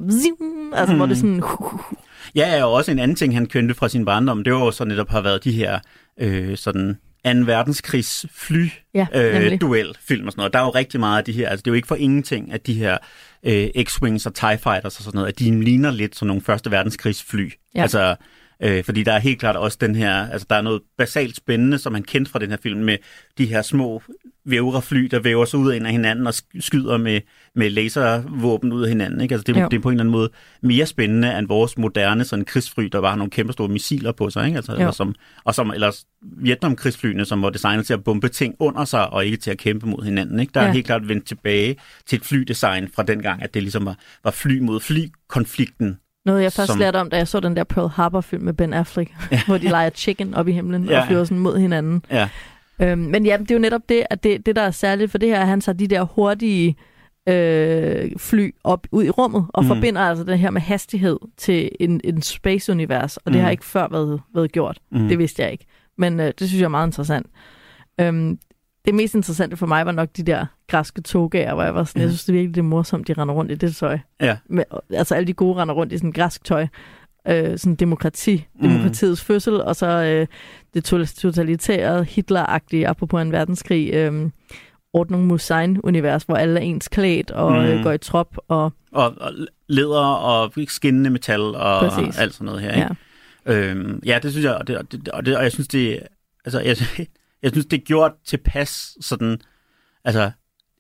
[0.75, 0.99] altså mm.
[0.99, 1.43] hvor det sådan...
[2.35, 4.85] Ja, og også en anden ting, han kendte fra sin barndom, det var jo så
[4.85, 5.79] netop har været de her
[6.21, 7.31] øh, sådan 2.
[7.31, 10.53] verdenskrigs fly Ja, øh, duelfilm og sådan noget.
[10.53, 12.53] Der er jo rigtig meget af de her, altså det er jo ikke for ingenting,
[12.53, 12.99] at de her
[13.43, 16.71] øh, X-Wings og TIE Fighters og sådan noget, at de ligner lidt sådan nogle første
[16.71, 17.53] verdenskrigs fly.
[17.75, 17.83] Ja.
[17.83, 18.17] Altså,
[18.63, 21.79] øh, fordi der er helt klart også den her, altså der er noget basalt spændende,
[21.79, 22.97] som man kendte fra den her film, med
[23.39, 24.03] de her små
[24.47, 27.21] vævrefly, der væver sig ud af en af hinanden og sk- skyder med,
[27.55, 29.21] med laservåben ud af hinanden.
[29.21, 29.35] Ikke?
[29.35, 29.69] Altså det, Jo.
[29.71, 30.31] det er på en eller anden måde
[30.63, 34.31] mere spændende end vores moderne sådan krigsfly, der bare har nogle kæmpe store missiler på
[34.31, 34.47] sig.
[34.47, 34.57] Ikke?
[34.57, 34.79] Altså, Jo.
[34.79, 35.15] eller som,
[35.45, 39.37] og som ellers Vietnam-krigsflyene, som var designet til at bombe ting under sig og ikke
[39.37, 40.41] til at kæmpe mod hinanden.
[40.41, 40.51] Ikke?
[40.55, 40.73] Der er Ja.
[40.73, 44.59] helt klart vendt tilbage til et flydesign fra dengang, at det ligesom var, var fly
[44.59, 45.97] mod fly-konflikten.
[46.25, 48.73] Noget, jeg først som- lærte om, da jeg så den der Pearl Harbor-film med Ben
[48.73, 49.41] Affleck, ja.
[49.47, 51.01] hvor de leger chicken op i himlen ja.
[51.01, 52.05] Og flyver sådan mod hinanden.
[52.11, 52.29] Ja,
[52.83, 55.19] Øhm, men ja, det er jo netop det, at det, det, der er særligt for
[55.19, 56.77] det her, at han tager de der hurtige
[57.29, 59.69] øh, fly op ud i rummet, og mm.
[59.69, 63.51] Forbinder altså det her med hastighed til en, en space-univers, og det har Mhm.
[63.53, 64.79] ikke før været, været gjort.
[64.93, 65.09] mm.
[65.09, 65.65] Det vidste jeg ikke.
[65.99, 67.27] Men øh, det synes jeg er meget interessant.
[68.01, 68.39] Øhm,
[68.85, 72.01] det mest interessante for mig var nok de der græske togager, hvor jeg var sådan,
[72.01, 72.05] Ja.
[72.05, 73.99] jeg synes det er virkelig det er morsomt, de render rundt i det tøj.
[74.21, 74.37] Ja.
[74.49, 76.67] Med, altså alle de gode render rundt i sådan græsk tøj.
[77.29, 78.69] Øh, sådan demokrati, Mm.
[78.69, 80.27] demokratiets fødsel, og så øh,
[80.75, 84.31] det to- totalitære, Hitler-agtige, apropos en verdenskrig, øh,
[84.93, 87.59] Ordnung Musein-univers, hvor alle er ens klædt og Mm.
[87.59, 88.37] øh, går i trop.
[88.49, 89.33] Og, og, og
[89.69, 92.19] læder og skinnende metal og Præcis.
[92.19, 92.71] alt sådan noget her.
[92.73, 92.89] Ikke?
[93.47, 93.53] ja.
[93.71, 94.77] Øhm, ja, det synes jeg, og, det,
[95.13, 96.01] og, det, og jeg synes, det,
[96.45, 96.77] altså, jeg,
[97.45, 99.41] jeg synes, det er gjort tilpas sådan,
[100.05, 100.31] altså,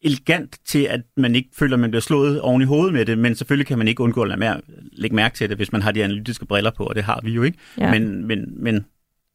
[0.03, 3.19] elegant til, at man ikke føler, at man bliver slået oven i hovedet med det,
[3.19, 4.61] men selvfølgelig kan man ikke undgå at lade mær-
[4.93, 7.33] lægge mærke til det, hvis man har de analytiske briller på, og det har vi
[7.33, 7.59] jo ikke.
[7.79, 7.91] Ja.
[7.91, 8.87] Men, men, men,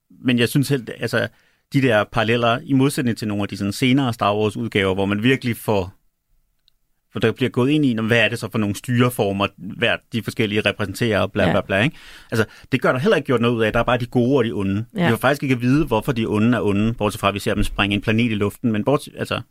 [0.09, 1.27] men jeg synes selv, altså,
[1.73, 5.05] de der paralleller, i modsætning til nogle af de sådan senere Star Wars udgaver, hvor
[5.05, 5.93] man virkelig får
[7.11, 10.23] for der bliver gået ind i, hvad er det så for nogle styreformer, hver de
[10.23, 11.51] forskellige repræsenterer, og bla Ja.
[11.51, 11.81] bla bla.
[11.83, 11.95] Ikke?
[12.31, 13.73] Altså, det gør der heller ikke gjort noget ud af.
[13.73, 14.85] Der er bare de gode og de onde.
[14.97, 15.05] Ja.
[15.05, 17.39] Vi får faktisk ikke at vide, hvorfor de onde er onde, bortset fra, at vi
[17.39, 18.71] ser dem springe en planet i luften.
[18.71, 19.41] Men bortset, altså,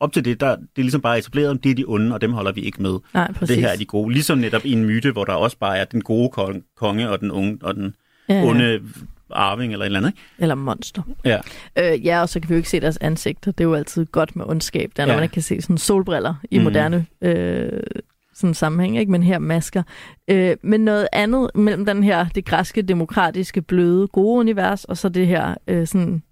[0.00, 2.20] op til det, der, det er ligesom bare etableret, om det er de onde, og
[2.20, 2.98] dem holder vi ikke med.
[3.14, 3.54] Nej, præcis.
[3.54, 4.12] Det her er de gode.
[4.12, 7.20] Ligesom netop i en myte, hvor der også bare er den gode kon- konge og
[7.20, 7.94] den, unge, og den
[8.28, 8.44] ja, ja.
[8.44, 8.80] onde
[9.34, 10.10] arving eller et eller andet.
[10.10, 10.20] Ikke?
[10.38, 11.02] Eller monster.
[11.24, 11.38] Ja.
[11.78, 13.52] Øh, ja, og så kan vi jo ikke se deres ansigter.
[13.52, 15.16] Det er jo altid godt med ondskab, der, når Ja.
[15.16, 16.64] man ikke kan se sådan solbriller i Mhm.
[16.64, 17.82] moderne øh,
[18.34, 19.12] sådan sammenhæng, ikke?
[19.12, 19.82] men her masker.
[20.30, 25.08] Øh, men noget andet mellem den her, det græske, demokratiske, bløde, gode univers, og så
[25.08, 26.22] det her øh, sådan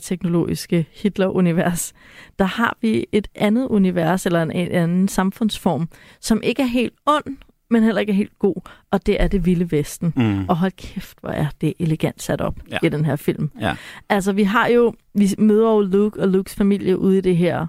[0.00, 1.92] højteknologiske Hitler-univers,
[2.38, 5.88] der har vi et andet univers, eller en, en anden samfundsform,
[6.20, 7.36] som ikke er helt ond,
[7.70, 10.12] men heller ikke er helt god, og det er det vilde vesten.
[10.16, 10.48] Mm.
[10.48, 12.78] Og hold kæft, hvor er det elegant sat op Ja.
[12.82, 13.50] i den her film.
[13.60, 13.74] Ja.
[14.08, 17.66] Altså, vi har jo, vi møder jo Luke og Lukes familie ude i det her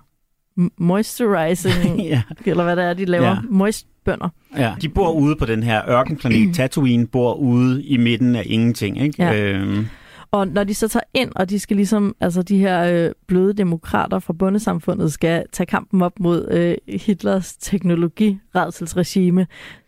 [0.77, 2.21] moisturizing, ja.
[2.45, 3.31] eller hvad det er, de laver, Ja.
[3.33, 3.37] ja.
[3.49, 4.29] moistbønder.
[4.57, 6.53] Ja, de bor ude på den her ørkenplanet.
[6.55, 9.23] Tatooine bor ude i midten af ingenting, ikke?
[9.23, 9.51] Ja.
[9.53, 9.87] Øhm,
[10.31, 13.53] Og når de så tager ind, og de skal ligesom, altså de her øh, bløde
[13.53, 19.47] demokrater fra bundesamfundet skal tage kampen op mod øh, Hitlers teknologiredselsregime,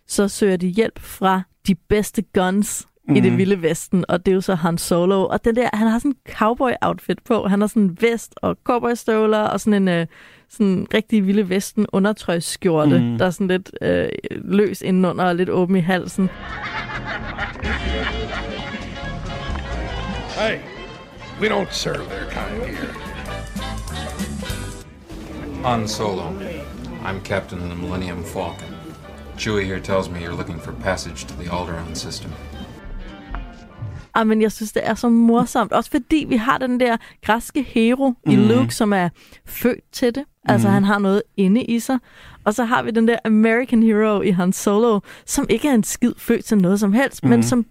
[0.09, 3.15] så søger de hjælp fra de bedste guns mm.
[3.15, 3.37] i det Mhm.
[3.37, 5.25] vilde vesten, og det er jo så Han Solo.
[5.27, 7.47] Og den der, han har sådan en cowboy-outfit på.
[7.47, 10.07] Han har sådan en vest og cowboystøvler og sådan en øh,
[10.49, 13.17] sådan rigtig vilde vesten undertrøjsskjorte, Mhm.
[13.17, 16.29] der er sådan lidt øh, løs indenunder og lidt åben i halsen.
[20.39, 20.59] Hey,
[21.41, 22.93] we don't serve their kind here.
[25.65, 26.23] Han Solo.
[27.03, 28.68] I'm captain of the Millennium Falcon.
[29.39, 32.31] Chewie here tells me you're looking for passage to the Alderaan system.
[34.15, 35.71] Ah, men jeg synes, det er så morsomt.
[35.73, 38.31] Også fordi vi har den der græske hero mm.
[38.31, 38.45] i Mhm.
[38.47, 39.09] Luke, som er
[39.45, 40.23] født til det.
[40.45, 40.73] Altså, Mhm.
[40.73, 41.99] han har noget inde i sig.
[42.43, 45.83] Og så har vi den der American hero i Han Solo, som ikke er en
[45.83, 47.29] skid født til noget som helst, mm.
[47.29, 47.43] men Mhm.
[47.43, 47.65] som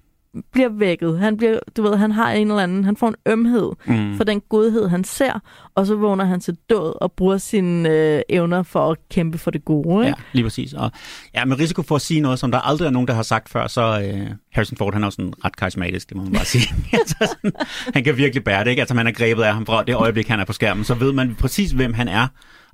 [0.53, 1.19] bliver vækket.
[1.19, 4.17] Han bliver, du ved, han har en eller anden, han får en ømhed mm.
[4.17, 5.41] for den godhed, han ser,
[5.75, 9.51] og så vågner han til død og bruger sine øh, evner for at kæmpe for
[9.51, 10.03] det gode.
[10.03, 10.21] Ja, Ikke?
[10.33, 10.73] lige præcis.
[10.73, 10.91] Og
[11.35, 13.49] ja, med risiko for at sige noget, som der aldrig er nogen, der har sagt
[13.49, 16.45] før, så øh, Harrison Ford, han er jo sådan ret karismatisk, det må man bare
[16.45, 16.75] sige.
[16.93, 17.53] altså, sådan,
[17.95, 18.83] han kan virkelig bære det, ikke?
[18.83, 21.13] Altså, man er grebet af ham fra det øjeblik, han er på skærmen, så ved
[21.13, 22.27] man præcis, hvem han er,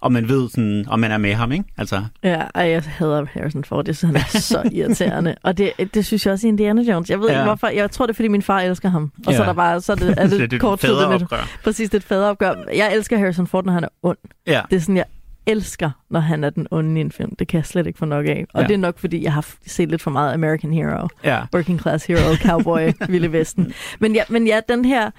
[0.04, 1.64] og man ved, sådan, om man er med ham, ikke?
[1.76, 3.84] Altså, Ja, ej, jeg hader Harrison Ford.
[3.84, 5.34] Synes, han er så irriterende.
[5.42, 7.10] Og det, det synes jeg også i Indiana Jones.
[7.10, 7.34] Jeg ved ja.
[7.34, 7.66] Ikke hvorfor.
[7.68, 9.12] Jeg tror, det er, fordi min far elsker ham.
[9.26, 9.40] Og så Ja.
[9.42, 11.48] er der bare, så er det, er det, det kort tid, det faderopgør.
[11.64, 12.54] præcis det er et faderopgør.
[12.74, 14.18] Jeg elsker Harrison Ford, når han er ond.
[14.46, 15.04] Ja, Det er sådan, jeg
[15.46, 17.36] elsker, når han er den onde i en film.
[17.36, 18.44] Det kan jeg slet ikke få nok af.
[18.54, 18.66] Og Ja.
[18.68, 21.08] det er nok, fordi jeg har set lidt for meget American Hero.
[21.24, 21.40] ja.
[21.54, 23.72] Working Class Hero, Cowboy, Ville Vesten.
[24.00, 25.10] Men ja, men ja, den her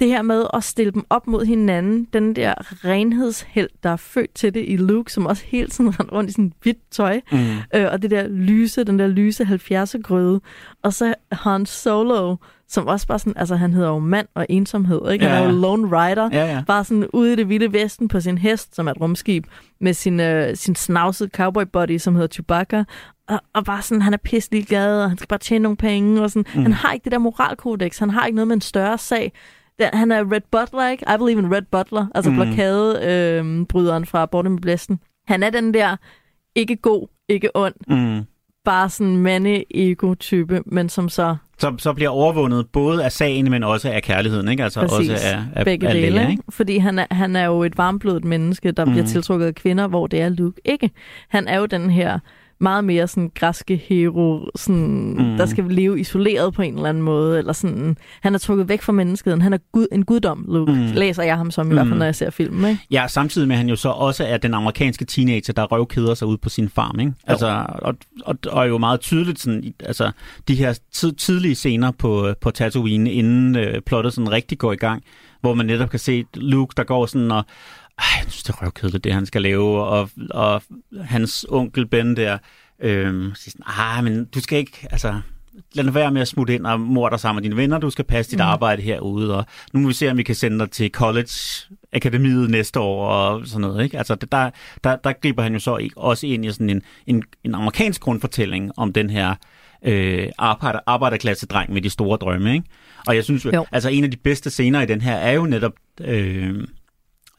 [0.00, 2.54] det her med at stille dem op mod hinanden, den der
[2.84, 6.32] renhedsheld, der er født til det i Luke, som også hele tiden render rundt i
[6.32, 7.38] sådan hvidt tøj, Mm.
[7.74, 10.40] øh, og det der lyse, den der lyse 70'er grøde,
[10.82, 12.36] og så Han Solo,
[12.68, 15.24] som også bare sådan, altså han hedder jo mand og ensomhed, ikke?
[15.24, 16.62] Han Ja, er jo lone rider, Ja, ja.
[16.66, 19.46] bare sådan ude i det vilde vesten på sin hest, som er et rumskib,
[19.80, 22.84] med sin, øh, sin snavsede cowboy body, som hedder Chewbacca,
[23.28, 26.22] og, og bare sådan, han er pisselig glad, og han skal bare tjene nogle penge,
[26.22, 26.44] og sådan.
[26.54, 26.62] Mm.
[26.62, 29.32] Han har ikke det der moralkodex, han har ikke noget med en større sag.
[29.78, 31.04] Der, han er Red Butler, ikke?
[31.14, 32.36] I believe in Red Butler, altså mm.
[32.36, 34.98] Blokadebryderen øh, bryderen fra Borte med Blæsten.
[35.28, 35.96] Han er den der
[36.54, 38.24] ikke god, ikke ond, Mm.
[38.64, 43.90] bare sådan mande-ego-type, men som så Så, så bliver overvundet både af sagen, men også
[43.90, 44.64] af kærligheden, ikke?
[44.64, 45.10] Altså Præcis.
[45.10, 46.30] også af, af, begge af dele, Leia, ikke?
[46.32, 46.42] ikke?
[46.50, 48.90] Fordi han er, han er jo et varmblodet menneske, der mm.
[48.90, 49.10] bliver Mhm.
[49.10, 50.90] tiltrukket af kvinder, hvor det er Luke ikke.
[51.28, 52.18] Han er jo den her
[52.58, 55.36] meget mere sådan græske hero, sådan, mm.
[55.36, 58.82] Der skal leve isoleret på en eller anden måde, eller sådan, han er trukket væk
[58.82, 59.42] fra menneskeheden.
[59.42, 60.78] Han er gud, en guddom, Luke, mm.
[60.78, 60.84] Mm.
[60.94, 61.98] læser jeg ham som, i hvert fald, Mm.
[61.98, 62.80] når jeg ser filmen, ikke?
[62.90, 66.28] Ja, samtidig med, at han jo så også er den amerikanske teenager, der røvkeder sig
[66.28, 67.12] ud på sin farm, ikke?
[67.26, 70.10] Altså, og, og, og er jo meget tydeligt sådan, altså,
[70.48, 74.76] de her tid, tidlige scener på, på Tatooine, inden øh, plottet sådan rigtig går i
[74.76, 75.02] gang,
[75.40, 77.44] hvor man netop kan se Luke, der går sådan og
[77.98, 80.62] jeg synes, det er røvkedeligt, det han skal lave, og, og
[81.04, 82.38] hans onkel Ben der,
[82.82, 85.20] øh, siger sådan, ah, men du skal ikke, altså,
[85.74, 88.04] lad være med at smutte ind og mor dig sammen med dine venner, du skal
[88.04, 88.44] passe dit Mm.
[88.46, 91.28] arbejde herude, og nu må vi se, om vi kan sende dig til college
[91.92, 93.98] akademiet næste år, og sådan noget, ikke?
[93.98, 94.50] Altså, det- der,
[94.84, 98.00] der, der griber han jo så ikke også ind i sådan en, en, en amerikansk
[98.00, 99.34] grundfortælling om den her
[99.84, 102.66] øh, arbejder, arbejderklasse-dreng med de store drømme, ikke?
[103.06, 105.44] Og jeg synes jo, altså en af de bedste scener i den her er jo
[105.46, 106.66] netop øh,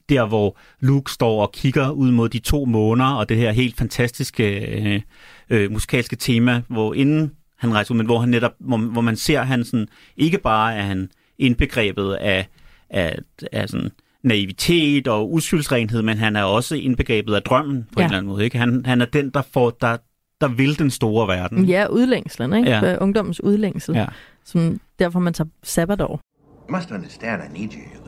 [0.10, 3.78] der, hvor Luke står og kigger ud mod de to måner, og det her helt
[3.78, 5.02] fantastiske øh,
[5.50, 9.16] øh, musikalske tema, hvor inden han rejser ud, men hvor han netop, hvor, hvor man
[9.16, 9.88] ser han sådan,
[10.18, 12.48] ikke bare er han indbegrebet af,
[12.90, 13.18] af,
[13.52, 13.90] af sådan
[14.24, 18.02] naivitet og uskyldsrenhed, men han er også indbegrebet af drømmen på Ja.
[18.02, 18.44] en eller anden måde.
[18.44, 18.58] Ikke?
[18.58, 19.98] Han, han er den, der, får, der,
[20.42, 21.66] der vil den store verden.
[21.66, 22.70] Ja, udlængslen, ikke?
[22.70, 22.98] Ja.
[22.98, 24.06] Ungdommens udlængsel, Ja.
[24.46, 26.20] som derfor man tager sabbatår.
[26.70, 28.05] You must understand I need you.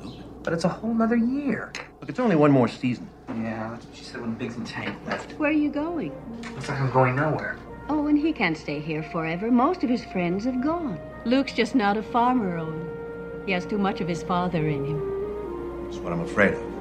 [0.48, 1.74] But it's a whole nother year.
[2.00, 3.10] Look, it's only one more season.
[3.28, 5.34] Yeah, that's what she said when Biggs and Tank left.
[5.34, 6.14] Where are you going?
[6.56, 7.58] Looks like I'm going nowhere.
[7.90, 9.52] Oh, and he can't stay here forever.
[9.52, 10.98] Most of his friends have gone.
[11.26, 12.90] Luke's just not a farmer, Owen.
[13.46, 15.84] He has too much of his father in him.
[15.84, 16.77] That's what I'm afraid of.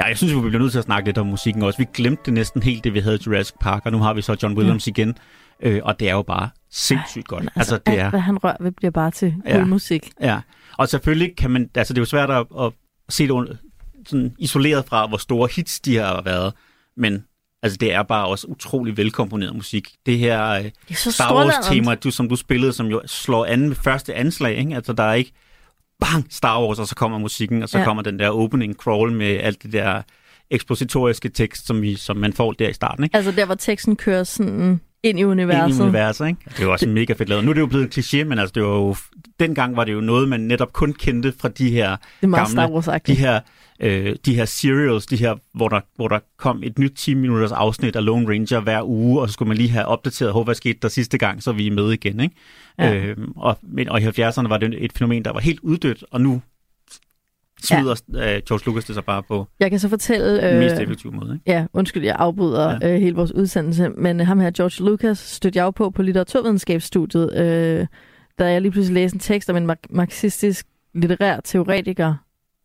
[0.00, 1.78] Ja, jeg synes, vi bliver nødt til at snakke lidt om musikken også.
[1.78, 4.22] Vi glemte det næsten helt, det vi havde i Jurassic Park, og nu har vi
[4.22, 4.90] så John Williams ja.
[4.90, 5.18] igen.
[5.62, 7.42] Øh, og det er jo bare sindssygt godt.
[7.42, 9.64] Altså, Altså, det alt, er, hvad han rører ved, bliver bare til Ja.
[9.64, 10.10] musik.
[10.20, 10.40] ja.
[10.78, 12.72] Og selvfølgelig kan man, altså det er jo svært at, at
[13.08, 13.54] se det under,
[14.06, 16.52] sådan isoleret fra, hvor store hits de har været,
[16.96, 17.24] men
[17.62, 19.88] altså det er bare også utrolig velkomponeret musik.
[20.06, 21.64] Det her øh, Det Star Wars strålerent.
[21.84, 24.74] tema, du, som du spillede, som jo slår an med første anslag, ikke?
[24.74, 25.32] Altså der er ikke
[26.00, 27.84] bang, Star Wars, og så kommer musikken, og så Ja.
[27.84, 30.02] kommer den der opening crawl med alt det der
[30.50, 33.16] ekspositoriske tekst, som, vi, som man får der i starten, ikke?
[33.16, 35.68] Altså der, hvor teksten kører sådan ind i universet.
[35.68, 36.40] Ind i universet, ikke?
[36.48, 36.94] Det er jo også det...
[36.94, 37.44] mega fedt lavet.
[37.44, 38.96] Nu er det jo blevet kliché, men altså det var jo,
[39.40, 43.14] dengang var det jo noget, man netop kun kendte fra de her er gamle, de
[43.14, 43.40] her,
[43.80, 47.52] øh, de her serials, de her, hvor der, hvor der kom et nyt 10 minutters
[47.52, 50.54] afsnit af Lone Ranger hver uge, og så skulle man lige have opdateret, "Hov, hvad
[50.54, 52.34] skete der sidste gang, så vi er med igen, ikke?
[52.78, 52.94] Ja.
[52.94, 56.20] Øhm, og, men, og i 70'erne var det et fænomen, der var helt uddødt, og
[56.20, 56.42] nu
[57.66, 58.36] smider ja.
[58.36, 60.50] øh, George Lucas det så bare på Jeg kan så fortælle...
[60.50, 61.52] den mest Øh, effektive måde, ikke?
[61.52, 62.94] ja, undskyld, jeg afbryder ja.
[62.94, 66.02] øh, hele vores udsendelse, men øh, ham her, George Lucas, stødte jeg jo på på
[66.02, 67.86] litteraturvidenskabsstudiet, øh,
[68.38, 72.14] da jeg lige pludselig læste en tekst om en marxistisk litterær teoretiker,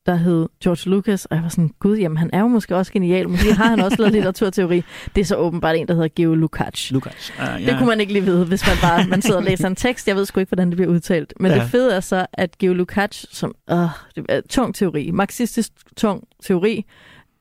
[0.05, 2.93] der hed George Lucas, og jeg var sådan, gud, jamen han er jo måske også
[2.93, 4.83] genial, måske har han også lavet litteraturteori.
[5.15, 6.91] Det er så åbenbart en, der hedder Geo Lukács.
[6.93, 7.33] Lukas.
[7.39, 7.69] Uh, ja.
[7.71, 10.07] Det kunne man ikke lige vide, hvis man bare man sidder og læser en tekst.
[10.07, 11.33] Jeg ved sgu ikke, hvordan det bliver udtalt.
[11.39, 11.51] Men.
[11.51, 11.57] Ja.
[11.57, 13.77] det fede er så, at Geo Lukács, som øh,
[14.15, 16.85] det er tung teori, marxistisk tung teori,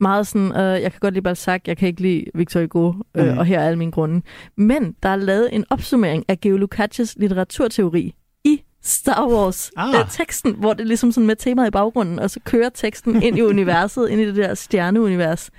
[0.00, 3.28] meget sådan, øh, jeg kan godt lide Balzac, jeg kan ikke lide Victor Hugo, øh,
[3.28, 3.38] Mhm.
[3.38, 4.22] og her er alle mine grunde.
[4.56, 8.14] Men der er lavet en opsummering af Geo Lukács litteraturteori
[8.84, 9.94] Star Wars Ah.
[10.00, 13.22] øh, teksten, hvor det er ligesom sådan med temaet i baggrunden, og så kører teksten
[13.22, 15.50] ind i universet, ind i det der stjerneunivers.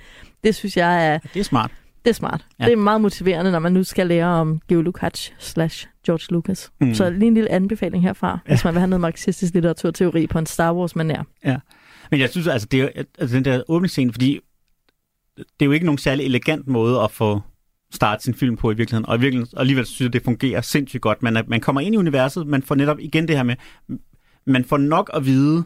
[0.44, 1.70] Det synes jeg er Det er smart.
[2.04, 2.46] det er smart.
[2.58, 2.64] Ja.
[2.64, 2.66] Ja.
[2.70, 6.70] Det er meget motiverende, når man nu skal lære om Geo Lukács slash George Lucas.
[6.80, 6.94] Mm.
[6.94, 8.52] Så lige en lille anbefaling herfra, ja.
[8.52, 11.22] hvis man vil have noget marxistisk litteraturteori på en Star Wars-manér.
[12.10, 14.40] Men jeg synes altså, det er, altså den der åbningsscene, fordi
[15.36, 17.40] det er jo ikke nogen særlig elegant måde at få
[17.92, 19.06] starte sin film på i virkeligheden.
[19.06, 21.22] Og, i virkeligheden, og alligevel synes jeg, det fungerer sindssygt godt.
[21.22, 23.56] Man, er, man kommer ind i universet, man får netop igen det her med,
[24.46, 25.64] man får nok at vide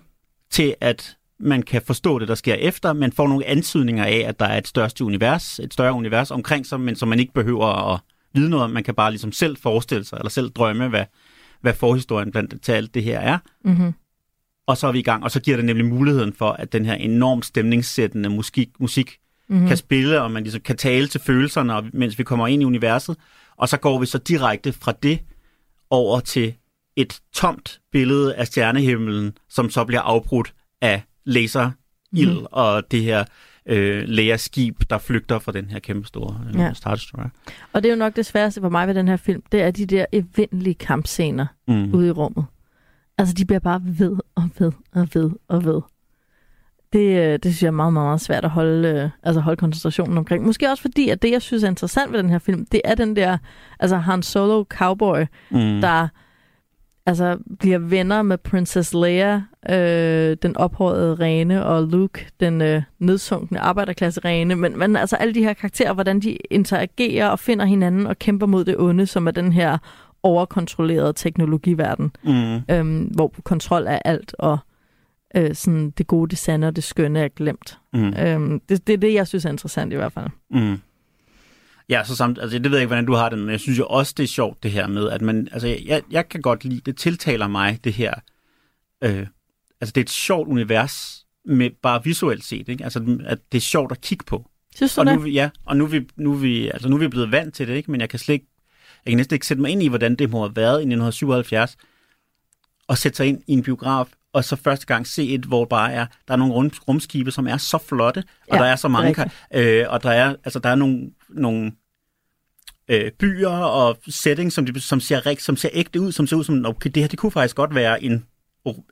[0.51, 2.93] til, at man kan forstå det, der sker efter.
[2.93, 6.67] Man får nogle antydninger af, at der er et største univers, et større univers omkring
[6.67, 8.01] sig, men som man ikke behøver at
[8.35, 8.71] vide noget om.
[8.71, 11.05] Man kan bare ligesom selv forestille sig, eller selv drømme, hvad,
[11.61, 13.39] hvad forhistorien blandt til alt det her er.
[13.65, 13.93] Mm-hmm.
[14.67, 16.85] Og så er vi i gang, og så giver det nemlig muligheden for, at den
[16.85, 19.19] her enormt stemningssættende musik, musik
[19.51, 19.69] mm-hmm.
[19.69, 22.65] kan spille, og man ligesom kan tale til følelserne, og, mens vi kommer ind i
[22.65, 23.17] universet.
[23.57, 25.21] Og så går vi så direkte fra det
[25.91, 26.55] over til
[26.97, 31.73] et tomt billede af stjernehimlen, som så bliver afbrudt af laserild
[32.41, 32.47] mm.
[32.53, 33.25] og det her
[33.67, 36.73] øh, lægerskib, der flygter fra den her kæmpe store øh, Ja.
[36.75, 37.29] Star Destroyer.
[37.73, 39.71] Og det er jo nok det sværeste for mig ved den her film, det er
[39.71, 41.95] de der evindelige kampscener Mm.
[41.95, 42.45] ude i rummet.
[43.19, 45.81] Altså, de bliver bare ved og ved og ved og ved.
[46.93, 49.57] Det, øh, det synes jeg er meget, meget, meget svært at holde, øh, altså holde
[49.57, 50.47] koncentrationen omkring.
[50.47, 52.95] Måske også fordi, at det, jeg synes er interessant ved den her film, det er
[52.95, 53.39] den der,
[53.81, 55.81] altså Han Solo cowboy, Mm.
[55.81, 56.09] der
[57.07, 63.61] altså bliver venner med Princess Leia, øh, den ophøjede rene, og Luke, den øh, nedsunkne
[63.61, 64.55] arbejderklasse rene.
[64.57, 68.47] Men, men altså alle de her karakterer, hvordan de interagerer og finder hinanden og kæmper
[68.47, 69.79] mod det onde, som er den her
[70.23, 72.61] overkontrollerede teknologiverden, Mm.
[72.71, 74.59] øhm, hvor kontrol er alt, og
[75.35, 77.79] øh, sådan det gode, det sande og det skønne er glemt.
[77.93, 78.15] Mm.
[78.19, 80.27] Øhm, det, det er det, jeg synes er interessant i hvert fald.
[80.51, 80.79] Mm.
[81.89, 83.79] Ja, så samt, altså, det ved jeg ikke, hvordan du har det, men jeg synes
[83.79, 86.65] jo også, det er sjovt det her med, at man, altså, jeg, jeg kan godt
[86.65, 88.15] lide, det tiltaler mig, det her,
[89.05, 89.27] øh,
[89.81, 92.85] altså, det er et sjovt univers, med bare visuelt set, ikke?
[92.85, 94.51] Altså, at det er sjovt at kigge på.
[94.77, 95.35] Synes du Og nu, det?
[95.35, 97.69] ja, og nu er, vi, nu, er vi, altså, nu er vi blevet vant til
[97.69, 97.91] det, ikke?
[97.91, 98.47] Men jeg kan slet ikke,
[99.05, 101.77] jeg kan næsten ikke sætte mig ind i, hvordan det må have været i 1977,
[102.89, 105.93] og sætte sig ind i en biograf, og så første gang se et, hvor bare
[105.93, 108.89] er, der er nogle rum, rumskibe, som er så flotte, og Ja, der er så
[108.89, 111.73] mange, ka- øh, og der er, altså, der er nogle, nogle
[112.89, 116.37] øh, byer og settings, som, de, som, ser, rigt- som ser ægte ud, som ser
[116.37, 118.25] ud som, okay, det her, det kunne faktisk godt være en,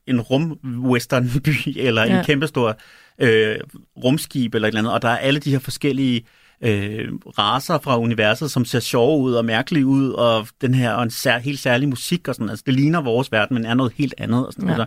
[0.06, 2.04] en rum-western-by, eller.
[2.04, 2.18] Ja.
[2.18, 2.76] en kæmpestor
[3.18, 3.56] øh,
[4.04, 6.26] rumskib, eller et eller andet, og der er alle de her forskellige
[6.60, 11.02] øh, raser fra universet, som ser sjove ud og mærkelige ud, og den her og
[11.02, 13.92] en sær, helt særlig musik og sådan, altså det ligner vores verden, men er noget
[13.96, 14.46] helt andet.
[14.46, 14.74] Og sådan, Ja.
[14.74, 14.86] altså,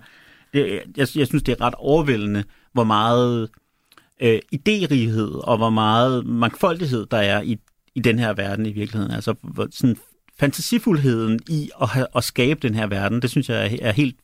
[0.53, 3.49] det, jeg, jeg synes, det er ret overvældende, hvor meget
[4.21, 7.59] øh, idérighed og hvor meget mangfoldighed der er i,
[7.95, 9.13] i den her verden i virkeligheden.
[9.13, 9.97] Altså hvor, sådan
[10.39, 14.15] fantasifuldheden i at, have, at skabe den her verden, det synes jeg er, er helt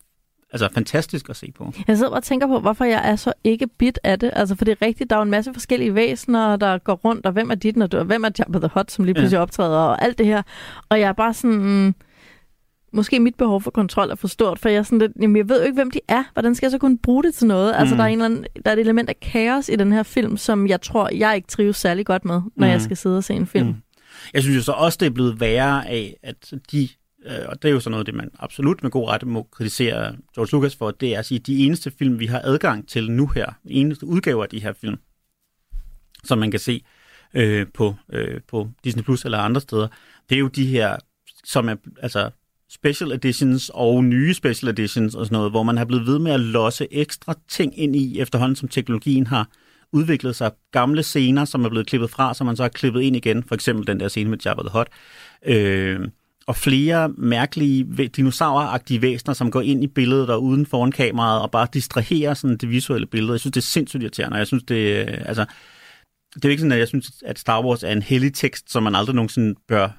[0.51, 1.73] altså, fantastisk at se på.
[1.87, 4.31] Jeg sidder og tænker på, hvorfor jeg er så ikke bit af det.
[4.33, 7.25] Altså, for det er rigtigt, der er jo en masse forskellige væsener, der går rundt,
[7.25, 9.41] og hvem er dit, og hvem er Jabba the Hutt, som lige pludselig ja.
[9.41, 10.41] optræder, og alt det her.
[10.89, 11.95] Og jeg er bare sådan...
[12.93, 15.49] Måske mit behov for kontrol er for stort, for jeg er sådan lidt, jamen jeg
[15.49, 16.23] ved jo ikke, hvem de er.
[16.33, 17.73] Hvordan skal jeg så kunne bruge det til noget?
[17.75, 17.97] Altså, Mm.
[17.97, 20.37] der er, en eller anden, der er et element af kaos i den her film,
[20.37, 22.71] som jeg tror, jeg ikke trives særlig godt med, når Mm.
[22.71, 23.67] jeg skal sidde og se en film.
[23.67, 23.75] Mm.
[24.33, 26.89] Jeg synes jo så også, det er blevet værre af, at de,
[27.25, 30.15] øh, og det er jo sådan noget, det man absolut med god ret må kritisere
[30.35, 33.11] George Lucas for, det er at sige, at de eneste film, vi har adgang til
[33.11, 34.95] nu her, de eneste udgaver af de her film,
[36.23, 36.81] som man kan se
[37.33, 39.87] øh, på, øh, på Disney Plus eller andre steder,
[40.29, 40.95] det er jo de her,
[41.43, 42.29] som er altså
[42.71, 46.31] special editions og nye special editions og sådan noget, hvor man har blevet ved med
[46.31, 49.49] at losse ekstra ting ind i, efterhånden som teknologien har
[49.93, 50.51] udviklet sig.
[50.71, 53.43] Gamle scener, som er blevet klippet fra, som man så har klippet ind igen.
[53.43, 54.89] For eksempel den der scene med Jabba the Hutt.
[55.45, 55.99] Øh,
[56.47, 61.51] og flere mærkelige dinosauragtige væsener, som går ind i billedet og uden foran kameraet og
[61.51, 63.31] bare distraherer sådan det visuelle billede.
[63.31, 65.45] Jeg synes, det er sindssygt irriterende, og jeg synes, det øh, altså,
[66.35, 68.71] det er jo ikke sådan, at jeg synes, at Star Wars er en hellig tekst,
[68.71, 69.89] som man aldrig nogensinde bør,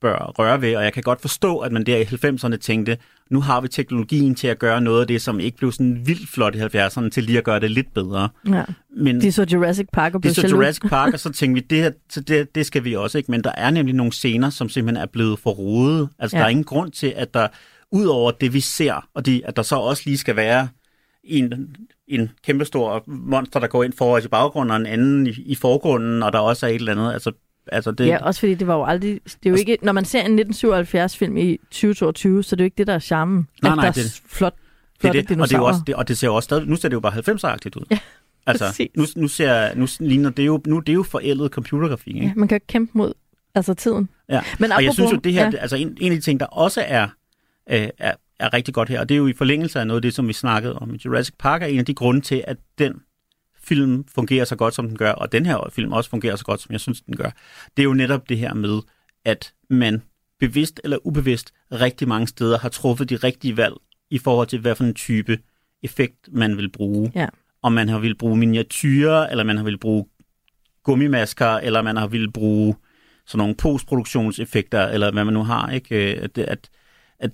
[0.00, 2.96] bør røre ved, og jeg kan godt forstå, at man der i 90'erne tænkte,
[3.30, 6.28] nu har vi teknologien til at gøre noget af det, som ikke blev sådan vildt
[6.28, 8.28] flot i 70'erne, til lige at gøre det lidt bedre.
[8.48, 8.64] Ja.
[8.96, 10.58] Men De så Jurassic Park og blev det så jaloux.
[10.58, 13.30] Jurassic Park, og så tænkte vi, det, her, så det, det skal vi også ikke.
[13.30, 16.08] Men der er nemlig nogle scener, som simpelthen er blevet for rodet.
[16.18, 16.40] Altså, ja.
[16.40, 17.48] der er ingen grund til, at der,
[17.92, 20.68] ud over det, vi ser, og de, at der så også lige skal være
[21.24, 21.76] en,
[22.08, 25.54] en kæmpestor monster, der går ind for os i baggrunden, og en anden i, i
[25.54, 27.12] forgrunden, og der også er et eller andet.
[27.12, 27.32] Altså,
[27.72, 29.20] altså det, Ja, også fordi det var jo aldrig...
[29.24, 32.66] Det er jo ikke, når man ser en 1977-film i 2022, så det er jo
[32.66, 33.48] ikke det, der er charmen.
[33.62, 34.54] Nej, nej, der det- er flot,
[35.02, 36.66] det, er det, og, det er jo også, det, og det ser jo også stadig,
[36.66, 37.84] nu ser det jo bare 90'er-agtigt ud.
[37.90, 37.98] Ja,
[38.46, 38.88] altså, præcis.
[38.96, 42.26] nu, nu, ser, nu ligner det jo, nu det er jo forældet computergrafik, ikke?
[42.26, 43.12] Ja, man kan kæmpe mod
[43.54, 44.08] altså tiden.
[44.28, 44.40] Ja.
[44.58, 45.56] Men og jeg synes jo, det her, ja.
[45.56, 47.08] altså en, en af de ting, der også er,
[47.70, 50.02] øh, er, er rigtig godt her, og det er jo i forlængelse af noget af
[50.02, 52.56] det, som vi snakkede om i Jurassic Park, er en af de grunde til, at
[52.78, 52.92] den
[53.68, 56.60] film fungerer så godt, som den gør, og den her film også fungerer så godt,
[56.60, 57.30] som jeg synes, den gør.
[57.76, 58.80] Det er jo netop det her med,
[59.24, 60.02] at man
[60.40, 63.74] bevidst eller ubevidst rigtig mange steder har truffet de rigtige valg
[64.10, 65.38] i forhold til, hvad for en type
[65.82, 67.12] effekt man vil bruge.
[67.14, 67.26] Ja.
[67.62, 70.06] Om man har vil bruge miniatyrer, eller man har vil bruge
[70.82, 72.76] gummimasker, eller man har vil bruge
[73.26, 76.16] sådan nogle postproduktionseffekter, eller hvad man nu har, ikke?
[76.16, 76.68] Øh, At, det- at,
[77.18, 77.30] at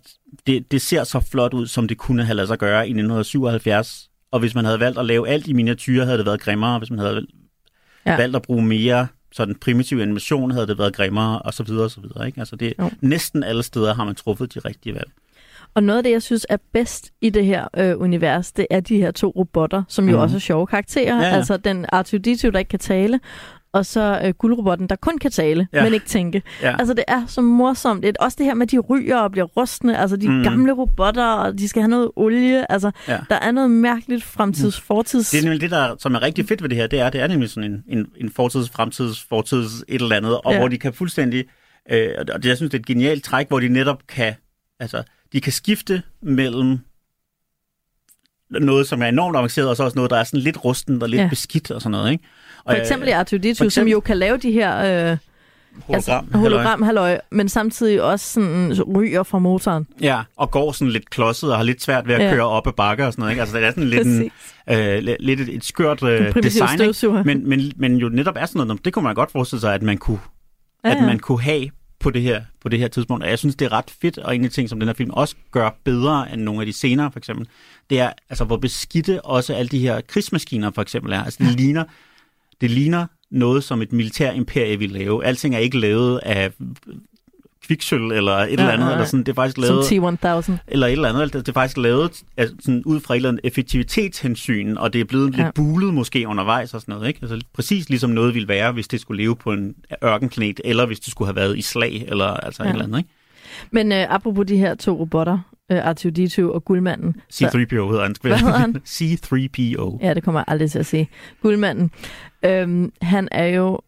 [0.46, 4.10] det, det ser så flot ud, som det kunne have ladet sig gøre i 1977.
[4.32, 6.78] Og hvis man havde valgt at lave alt i miniatyr, havde det været grimmere.
[6.78, 7.26] Hvis man havde
[8.06, 8.16] Ja.
[8.16, 11.90] valgt at bruge mere sådan primitiv animation, havde det været grimmere, og så videre, og
[11.90, 12.26] så videre.
[12.26, 12.40] Ikke?
[12.40, 12.90] Altså det, Jo.
[13.00, 15.10] næsten alle steder har man truffet de rigtige valg.
[15.74, 18.80] Og noget af det, jeg synes er bedst i det her øh, univers, det er
[18.80, 20.22] de her to robotter, som jo Mhm.
[20.22, 21.16] også er sjove karakterer.
[21.16, 21.34] Ja, ja.
[21.36, 23.20] Altså den R2-D2, der ikke kan tale,
[23.72, 25.84] og så øh, guldrobotten, der kun kan tale, ja.
[25.84, 26.42] Men ikke tænke.
[26.62, 26.76] Ja.
[26.78, 28.04] Altså det er så morsomt.
[28.04, 29.98] Er også det her med, at de ryger og bliver rustne.
[29.98, 30.42] Altså de mm.
[30.42, 32.72] Gamle robotter, og de skal have noget olie.
[32.72, 33.18] Altså Ja.
[33.30, 35.30] der er noget mærkeligt fremtids, fortids...
[35.30, 37.20] Det er nemlig det, der, som er rigtig fedt ved det her, det er, det
[37.20, 40.58] er nemlig sådan en, en, en fortids, fremtids, fortids et eller andet, og Ja.
[40.58, 41.44] hvor de kan fuldstændig,
[41.90, 44.34] øh, og det, jeg synes, det er et genialt træk, hvor de netop kan,
[44.80, 45.02] altså,
[45.32, 46.78] de kan skifte mellem
[48.50, 51.08] noget, som er enormt avanceret, og så også noget, der er sådan lidt rusten og
[51.08, 51.28] lidt ja.
[51.28, 52.24] beskidt og sådan noget, ikke?
[52.64, 54.76] For Og, eksempel i R2-D2, som jo kan lave de her
[55.10, 55.16] øh,
[55.86, 59.86] hologram, altså, hologram halløj, men samtidig også sådan ryger fra motoren.
[60.00, 62.30] Ja, og går sådan lidt klodset og har lidt svært ved at Ja.
[62.34, 63.40] køre op ad bakker og sådan noget, ikke?
[63.40, 64.30] Altså, det er sådan lidt, en,
[64.70, 66.94] øh, lidt et, et skørt øh, design.
[67.26, 69.82] Men, men, men jo netop er sådan noget, det kunne man godt forestille sig, at
[69.82, 70.18] man kunne
[70.84, 73.24] Ja, at man kunne have på det her på det her tidspunkt.
[73.24, 74.94] Og jeg synes, det er ret fedt, og en af de ting, som den her
[74.94, 77.46] film også gør bedre end nogle af de senere, for eksempel,
[77.90, 81.24] det er, altså, hvor beskidte også alle de her krigsmaskiner, for eksempel, er.
[81.24, 81.84] Altså, det ligner,
[82.62, 85.24] det ligner noget, som et militær imperie ville lave.
[85.24, 86.50] Alting er ikke lavet af
[87.66, 88.92] kviksøl eller et eller andet, nej.
[88.92, 89.20] eller sådan.
[89.20, 90.52] Det er faktisk Som lavet T-1000.
[90.68, 91.32] eller et eller andet.
[91.32, 95.04] Det er faktisk lavet altså, sådan, ud fra et eller andet effektivitetshensyn, og det er
[95.04, 95.42] blevet Ja.
[95.44, 97.08] lidt bulet måske undervejs og sådan noget.
[97.08, 97.18] Ikke?
[97.22, 101.00] Altså, præcis ligesom noget ville være, hvis det skulle leve på en ørkenplanet, eller hvis
[101.00, 102.68] det skulle have været i slag, eller altså Ja.
[102.68, 102.70] ja.
[102.70, 102.98] et eller andet.
[102.98, 103.10] Ikke?
[103.70, 105.38] Men øh, apropos de her to robotter,
[105.72, 107.14] øh, R2-D2 og Guldmanden.
[107.30, 108.14] så- C-3PO hedder han.
[108.22, 108.76] Hvad hedder han?
[108.96, 109.98] C-3PO.
[110.06, 111.08] Ja, det kommer jeg aldrig til at sige.
[111.42, 111.90] Guldmanden.
[112.44, 113.80] Øhm, han er jo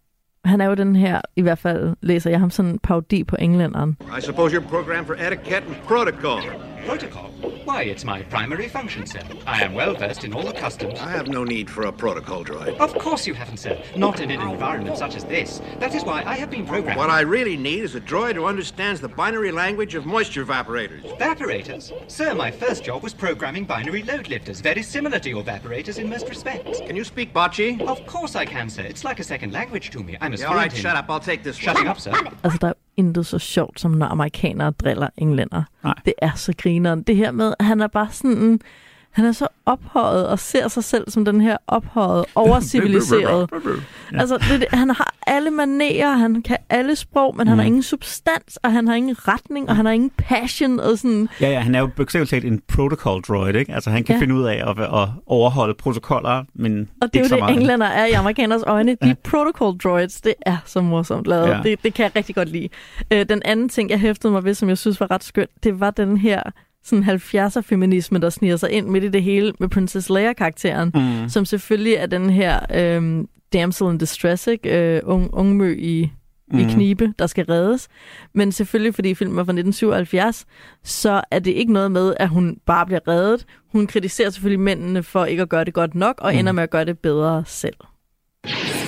[0.45, 3.37] han er jo den her, i hvert fald læser jeg ham sådan en parodi på
[3.39, 3.97] englænderen.
[4.19, 6.41] I suppose you're programmed for etiquette and protocol.
[6.85, 7.31] Protocol?
[7.65, 9.21] Why, it's my primary function, sir.
[9.47, 10.99] I am well versed in all the customs.
[11.01, 12.77] I have no need for a protocol droid.
[12.79, 13.83] Of course you haven't, sir.
[13.97, 15.63] Not in an environment such as this.
[15.81, 16.99] That is why I have been programmed.
[16.99, 21.03] What I really need is a droid who understands the binary language of moisture evaporators.
[21.19, 21.93] Evaporators?
[22.11, 26.09] Sir, my first job was programming binary load lifters, very similar to your evaporators in
[26.09, 26.81] most respects.
[26.81, 27.81] Can you speak Bocce?
[27.81, 28.83] Of course I can, sir.
[28.83, 30.19] It's like a second language to me.
[30.21, 30.79] I'm as Yeah, all right, in...
[30.79, 31.07] shut up.
[31.09, 31.93] I'll take this Shutting one.
[31.93, 32.13] up, sir.
[32.43, 35.63] Altså, der jo intet så sjovt, som når amerikanere driller englænder.
[35.85, 35.95] Nej.
[36.05, 37.03] Det er så grineren.
[37.03, 38.61] Det her med, han er bare sådan...
[39.15, 43.49] Han er så ophøjet og ser sig selv som den her ophøjet, overciviliserede.
[44.13, 44.19] Ja.
[44.21, 47.59] Altså, det, han har alle manerer, han kan alle sprog, men han Mm.
[47.59, 51.29] har ingen substans, og han har ingen retning, og han har ingen passion, og sådan...
[51.41, 53.73] Ja, ja, han er jo bogstaveligt talt en protocol droid, ikke?
[53.75, 54.17] Altså, han kan Ja.
[54.17, 54.21] ja.
[54.23, 57.57] finde ud af at, at overholde protokoller, men Og det er jo det, meget.
[57.57, 58.97] englænder er i amerikaners øjne.
[59.03, 61.47] De protocol droids, det er så morsomt lavet.
[61.49, 61.57] Ja.
[61.57, 61.63] Ja.
[61.63, 62.69] Det, det kan jeg rigtig godt lide.
[63.11, 65.81] Øh, den anden ting, jeg hæftede mig ved, som jeg synes var ret skønt, det
[65.81, 66.43] var den her
[66.85, 71.29] sådan 70'er feminisme, der sniger sig ind midt i det hele med Princess Leia-karakteren, mm.
[71.29, 74.97] som selvfølgelig er den her øhm, damsel in distress, ikke?
[74.97, 76.11] Øh, ung, ungmø i,
[76.53, 76.59] mm.
[76.59, 77.89] i knibe, der skal reddes.
[78.35, 80.47] Men selvfølgelig, fordi filmen er fra 1977,
[80.85, 83.47] så er det ikke noget med, at hun bare bliver reddet.
[83.73, 86.39] Hun kritiserer selvfølgelig mændene for ikke at gøre det godt nok, og mm.
[86.39, 87.77] ender med at gøre det bedre selv.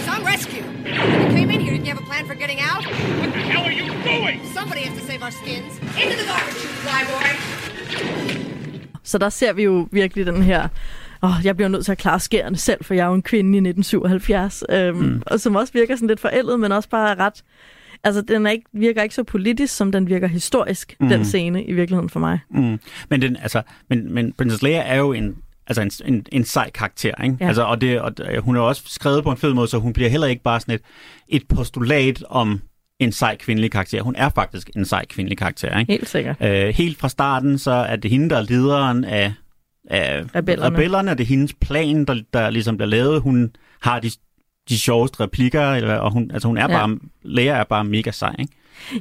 [0.08, 0.62] Some rescue.
[0.84, 2.84] When you came in here, didn't you have a plan for getting out?
[3.20, 4.36] What the hell are you doing?
[4.56, 5.72] Somebody has to save our skins.
[6.02, 7.55] Into the garbage chute, flyboy.
[9.02, 10.68] Så der ser vi jo virkelig den her,
[11.22, 13.48] åh, jeg bliver nødt til at klare skærene selv, for jeg er jo en kvinde
[13.48, 15.22] i 1977, øhm, mm.
[15.26, 17.42] og som også virker sådan lidt forældet, men også bare ret,
[18.04, 21.08] altså den er ikke, virker ikke så politisk, som den virker historisk, mm.
[21.08, 22.38] den scene i virkeligheden for mig.
[22.50, 22.78] Mm.
[23.10, 26.70] Men, den, altså, men, men Princess Leia er jo en, altså en, en, en sej
[26.70, 27.36] karakter, ikke?
[27.40, 27.46] Ja.
[27.46, 29.92] Altså, og, det, og det- hun er også skrevet på en fed måde, så hun
[29.92, 30.82] bliver heller ikke bare sådan et,
[31.28, 32.60] et postulat om
[32.98, 34.02] en sej kvindelig karakter.
[34.02, 35.92] Hun er faktisk en sej kvindelig karakter, ikke?
[35.92, 36.36] Helt sikkert.
[36.40, 39.32] Øh, helt fra starten, så er det hende, der er lederen af,
[39.90, 40.76] af Rebellerne.
[40.76, 41.10] rebellerne.
[41.10, 43.20] Det er hendes plan, der, der ligesom bliver lavet.
[43.20, 43.50] Hun
[43.82, 44.10] har de,
[44.68, 46.66] de sjoveste replikker, eller- og hun, altså hun er Ja.
[46.86, 48.52] bare, Leia er bare mega sej, ikke?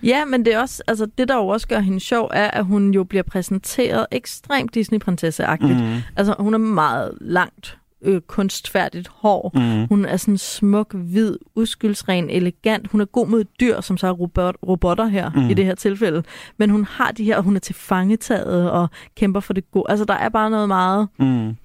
[0.04, 2.66] Ja, men det er også, altså det der jo også gør hende sjov, er, at
[2.66, 5.80] hun jo bliver præsenteret ekstremt Disney-prinsesseagtigt.
[5.80, 5.98] Mm.
[6.16, 9.52] Altså hun er meget langt øh, kunstfærdigt hår.
[9.54, 9.88] Mm.
[9.88, 12.88] Hun er sådan smuk, hvid, uskyldsren, elegant.
[12.92, 15.50] Hun er god mod dyr, som så er robot, robotter her mm.
[15.50, 16.24] i det her tilfælde.
[16.58, 19.86] Men hun har de her, hun er til fangetaget og kæmper for det gode.
[19.90, 21.56] Altså der er bare noget meget Mm.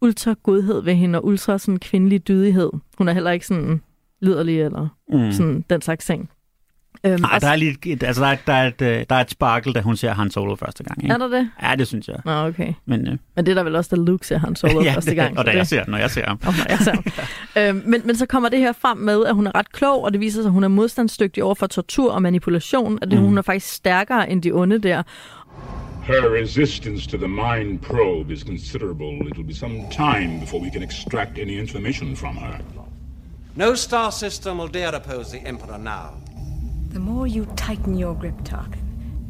[0.00, 2.70] ultra godhed ved hende, og ultra sådan kvindelig dydighed.
[2.98, 3.80] Hun er heller ikke sådan
[4.20, 5.32] liderlig eller Mm.
[5.32, 6.30] sådan den slags ting.
[7.06, 9.16] Øhm, Nej, og- der er, lige, et- altså, der, er, der, er et, øh, der
[9.16, 11.02] er et sparkel, da hun ser Han Solo første gang.
[11.04, 11.14] Ikke?
[11.14, 11.50] Er der det?
[11.62, 12.16] Ja, det synes jeg.
[12.24, 12.72] Nå, okay.
[12.86, 15.10] Men, øh, Men det er der vel også, da Luke ser Han Solo ja, første
[15.10, 15.38] det- gang.
[15.38, 16.40] Og så da jeg det- ser, når jeg ser ham.
[16.46, 16.96] Oh, jeg ser.
[17.68, 20.12] øhm, men, men så kommer det her frem med, at hun er ret klog, og
[20.12, 23.24] det viser sig, at hun er modstandsdygtig over for tortur og manipulation, at det, Mm.
[23.24, 25.02] hun er faktisk stærkere end de onde der.
[26.02, 29.06] Her resistance to the mind probe is considerable.
[29.30, 32.54] It'll be some time before we can extract any information from her.
[33.56, 36.06] No star system will dare oppose the Emperor now.
[36.92, 38.80] The more you tighten your grip, Tarkin,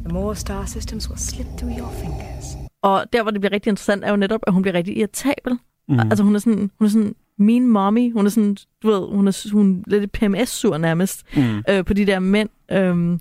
[0.05, 2.45] the more star systems will slip through your fingers.
[2.81, 5.57] Og der, hvor det bliver rigtig interessant, er jo netop, at hun bliver rigtig irritabel.
[5.89, 5.99] Mm.
[5.99, 8.13] Altså hun er sådan, hun er sådan mean mommy.
[8.13, 11.63] Hun er sådan, du ved, hun er, hun er lidt PMS-sur nærmest Mm.
[11.69, 12.49] øh, på de der mænd.
[12.71, 13.19] Øhm,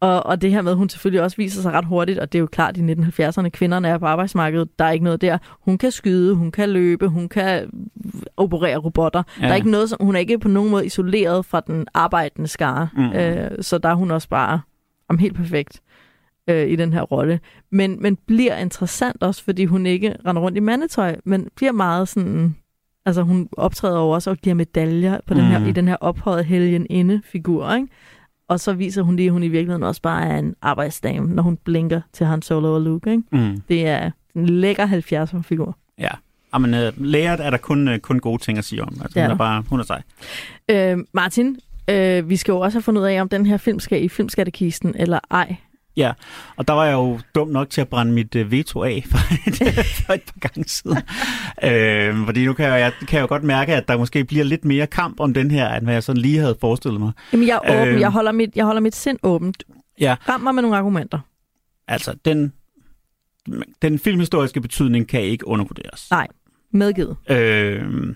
[0.00, 2.38] og, og det her med, at hun selvfølgelig også viser sig ret hurtigt, og det
[2.38, 5.38] er jo klart, i 1970'erne, kvinderne er på arbejdsmarkedet, der er ikke noget der.
[5.60, 7.70] Hun kan skyde, hun kan løbe, hun kan
[8.36, 9.22] operere robotter.
[9.40, 9.44] Ja.
[9.46, 12.48] Der er ikke noget, som, hun er ikke på nogen måde isoleret fra den arbejdende
[12.48, 12.88] skare.
[12.96, 13.12] Mm.
[13.12, 14.60] Øh, så der er hun også bare
[15.08, 15.80] om helt perfekt
[16.50, 17.40] øh, i den her rolle.
[17.72, 22.08] Men, men bliver interessant også, fordi hun ikke render rundt i mandetøj, men bliver meget
[22.08, 22.56] sådan...
[23.06, 25.66] Altså hun optræder jo også og giver medaljer på den her, Mm.
[25.66, 27.88] i den her ophøjet helgen inde figur, ikke?
[28.48, 31.42] Og så viser hun lige, at hun i virkeligheden også bare er en arbejdsdame, når
[31.42, 33.22] hun blinker til Han Solo og Luke, ikke?
[33.32, 33.62] Mm.
[33.68, 35.76] Det er en lækker 70'er figur.
[35.98, 36.10] Ja.
[36.54, 38.88] Jamen, uh, læret er der kun, uh, kun gode ting at sige om.
[38.88, 40.02] Altså, Det er hun er bare, hun er sej.
[40.68, 41.56] Øh, Martin,
[41.90, 44.08] øh, vi skal jo også have fundet ud af, om den her film skal i
[44.08, 45.56] filmskattekisten eller ej.
[45.98, 46.12] Ja,
[46.56, 49.18] og der var jeg jo dum nok til at brænde mit uh, veto af for
[49.48, 49.56] et,
[50.06, 50.96] for et par gange siden.
[51.64, 54.44] øh, fordi nu kan jeg, jeg kan jeg jo godt mærke, at der måske bliver
[54.44, 57.12] lidt mere kamp om den her, end hvad jeg sådan lige havde forestillet mig.
[57.32, 57.94] Jamen, jeg er åben.
[57.94, 59.64] Øh, Jeg, holder mit, jeg holder mit sind åbent.
[60.00, 61.18] Ja, Ram mig med nogle argumenter.
[61.88, 62.52] altså den,
[63.82, 66.06] den filmhistoriske betydning kan ikke undervurderes.
[66.10, 66.26] Nej,
[66.72, 67.16] medgivet.
[67.30, 68.14] Øh,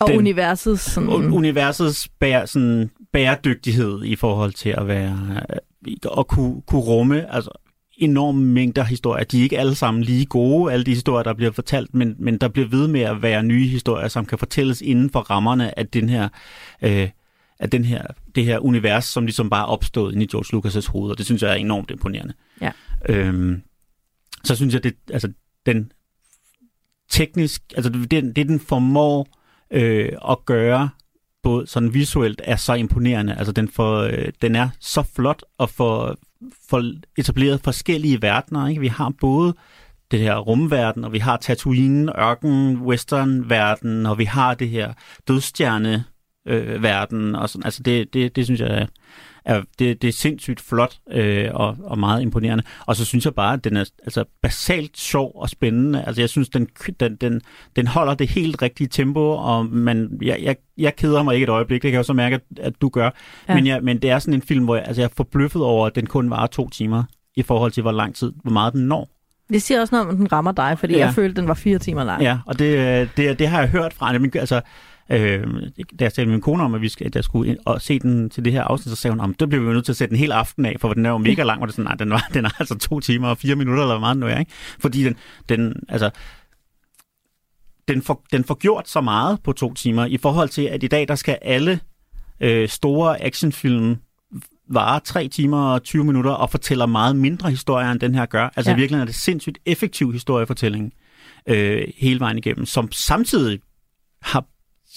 [0.00, 1.08] Og Den- universets sådan...
[1.10, 5.18] Universets bære, sådan, bæredygtighed i forhold til at være
[5.50, 5.56] øh,
[6.18, 7.50] at kunne, kunne rumme altså,
[7.98, 9.24] enorme mængder historier.
[9.24, 12.38] De er ikke alle sammen lige gode, alle de historier, der bliver fortalt, men, men
[12.38, 15.86] der bliver ved med at være nye historier, som kan fortælles inden for rammerne af
[15.86, 16.28] den her,
[16.82, 17.08] øh,
[17.58, 18.02] af den her,
[18.34, 21.26] det her univers, som ligesom bare er opstået inde i George Lucas' hoved, og det
[21.26, 22.34] synes jeg er enormt imponerende.
[22.60, 22.70] Ja.
[23.08, 23.62] Øhm,
[24.44, 25.32] så synes jeg, det, altså,
[25.66, 25.92] den
[27.10, 29.28] teknisk, altså det, det, den formår
[29.70, 30.88] øh, at gøre,
[31.44, 33.34] både sådan visuelt, er så imponerende.
[33.34, 36.18] Altså den, for, øh, den er så flot og for,
[36.70, 38.68] for etableret forskellige verdener.
[38.68, 38.80] Ikke?
[38.80, 39.54] Vi har både
[40.10, 44.92] det her rumverden, og vi har Tatooine, ørken, western-verden, og vi har det her
[45.28, 46.04] dødstjerne
[46.46, 47.64] øh, verden og sådan.
[47.64, 48.88] Altså det, det, det synes jeg
[49.44, 52.64] er, det, det er sindssygt flot øh, og, og meget imponerende.
[52.86, 56.04] Og så synes jeg bare, at den er altså, basalt sjov og spændende.
[56.06, 56.68] Altså jeg synes, den,
[57.00, 57.40] den, den,
[57.76, 61.50] den holder det helt rigtige tempo, og man, jeg, jeg, jeg keder mig ikke et
[61.50, 61.82] øjeblik.
[61.82, 63.10] Det kan jeg jo så mærke, at, at du gør.
[63.48, 63.54] Ja.
[63.54, 65.86] Men, jeg, men det er sådan en film, hvor jeg, altså, jeg er forbløffet over,
[65.86, 67.02] at den kun varer to timer
[67.36, 69.08] i forhold til, hvor lang tid, hvor meget den når.
[69.48, 71.04] Det siger også noget om, at den rammer dig, fordi ja.
[71.04, 72.22] Jeg følte, den var fire timer lang.
[72.22, 74.60] Ja, og det, det, det har jeg hørt fra altså,
[75.10, 75.46] øh,
[75.98, 77.82] da jeg talte med min kone om, at, vi skal, at jeg skulle ind og
[77.82, 79.92] se den til det her afsnit, så sagde hun, om det bliver vi nødt til
[79.92, 81.76] at sætte en hel aften af, for den er jo mega lang, og det er
[81.76, 84.14] sådan, nej, den, var, den er altså to timer og fire minutter, eller hvor meget
[84.14, 84.52] den nu er, ikke?
[84.80, 85.16] Fordi den,
[85.48, 86.10] den altså,
[87.88, 90.86] den får, den får gjort så meget på to timer, i forhold til, at i
[90.86, 91.80] dag, der skal alle
[92.40, 93.96] øh, store actionfilm
[94.68, 98.50] varer 3 timer og 20 minutter og fortæller meget mindre historier, end den her gør.
[98.56, 98.76] Altså ja.
[98.76, 100.92] virkelig er det sindssygt effektiv historiefortælling
[101.46, 103.60] øh, hele vejen igennem, som samtidig
[104.22, 104.44] har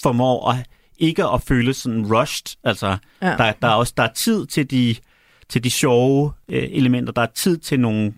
[0.02, 0.66] formår at
[0.98, 2.56] ikke at føles sådan rushed.
[2.64, 3.36] Altså, ja.
[3.36, 4.96] der, der, er også der er tid til de,
[5.48, 7.12] til de sjove øh, elementer.
[7.12, 8.14] Der er tid til nogle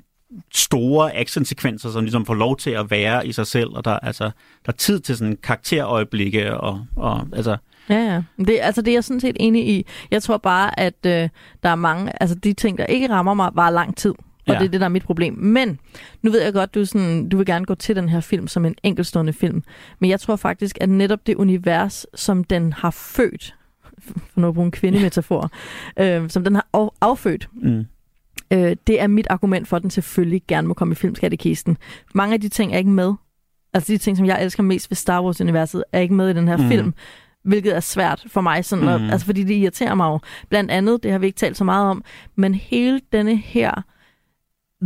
[0.55, 4.24] store actionsekvenser, som ligesom får lov til at være i sig selv, og der, altså,
[4.66, 7.57] der er tid til sådan karakterøjeblikke, og, og altså,
[7.89, 8.22] Ja, ja.
[8.45, 9.87] Det, altså, det er jeg sådan set enig i.
[10.11, 11.28] Jeg tror bare, at øh,
[11.62, 14.14] der er mange, altså de ting, der ikke rammer mig, var lang tid.
[14.47, 14.59] Og Ja.
[14.59, 15.34] det er det, der er mit problem.
[15.34, 15.78] Men
[16.22, 18.64] nu ved jeg godt, du, sådan, du vil gerne gå til den her film som
[18.64, 19.62] en enkeltstående film.
[19.99, 23.55] Men jeg tror faktisk, at netop det univers, som den har født,
[24.32, 25.51] for nu at bruge en kvindemetafor,
[25.97, 27.84] øh, som den har af, affødt, mm.
[28.53, 31.76] øh, det er mit argument for, at den selvfølgelig gerne må komme i filmskattekisten.
[32.14, 33.12] Mange af de ting er ikke med.
[33.74, 36.49] Altså de ting, som jeg elsker mest ved Star Wars-universet, er ikke med i den
[36.49, 36.68] her mm.
[36.68, 36.95] film.
[37.45, 39.11] Hvilket er svært for mig, sådan at, Mhm.
[39.11, 40.18] altså fordi det irriterer mig jo.
[40.49, 42.05] Blandt andet, det har vi ikke talt så meget om,
[42.36, 43.82] men hele denne her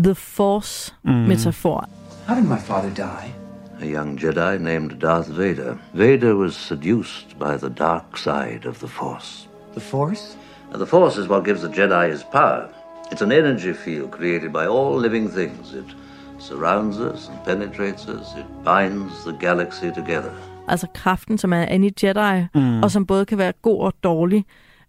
[0.02, 1.86] The Force-metafor.
[2.26, 3.32] How did my father die?
[3.80, 5.78] A young Jedi named Darth Vader.
[5.94, 9.46] Vader was seduced by the dark side of the Force.
[9.74, 10.36] The Force?
[10.72, 12.68] And the Force is what gives the Jedi his power.
[13.12, 15.72] It's an energy field created by all living things.
[15.74, 15.94] It
[16.38, 18.34] surrounds us and penetrates us.
[18.36, 20.32] It binds the galaxy together.
[20.68, 22.60] altså kraften, som er inde i Jedi, Mm.
[22.60, 22.82] mm.
[22.82, 24.44] og som både kan være god og dårlig,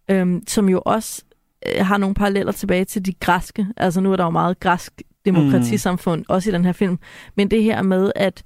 [0.10, 1.22] øhm, som jo også
[1.66, 3.68] øh, har nogle paralleller tilbage til de græske.
[3.78, 6.26] Altså nu er der jo meget græsk demokratisamfund, mm.
[6.30, 7.00] også i den her film.
[7.36, 8.44] Men det her med, at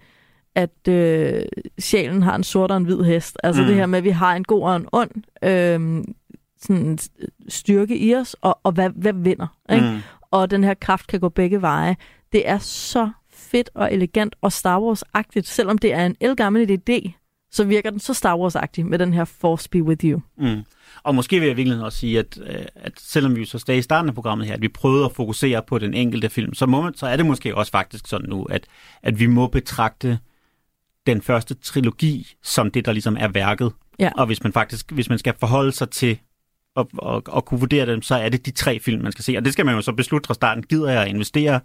[0.55, 1.41] at øh,
[1.79, 3.37] sjælen har en sort og en hvid hest.
[3.43, 3.67] Altså mm.
[3.67, 5.11] det her med, at vi har en god og en ond
[5.43, 6.03] øh,
[6.61, 6.97] sådan
[7.47, 9.47] styrke i os, og, og hvad, hvad vinder.
[9.71, 9.85] Ikke?
[9.85, 9.97] Mm.
[10.31, 11.95] Og den her kraft kan gå begge veje.
[12.31, 17.11] Det er så fedt og elegant og Star Wars-agtigt, selvom det er en elgammel idé,
[17.51, 20.21] så virker den så Star Wars-agtig med den her Force Be With You.
[20.37, 20.63] Mm.
[21.03, 23.81] Og måske vil jeg virkelig også sige, at, øh, at selvom vi så stadig i
[23.81, 26.81] starten af programmet her, at vi prøvede at fokusere på den enkelte film, så, må
[26.81, 28.67] man, så er det måske også faktisk sådan nu, at,
[29.03, 30.19] at vi må betragte
[31.07, 33.71] den første trilogi som det, der ligesom er værket.
[33.99, 34.11] Ja.
[34.17, 36.19] Og hvis man faktisk, hvis man skal forholde sig til
[36.75, 39.37] at, at, at kunne vurdere dem, så er det de tre film, man skal se.
[39.37, 40.63] Og det skal man jo så beslutte fra starten.
[40.63, 41.59] Gider jeg at investere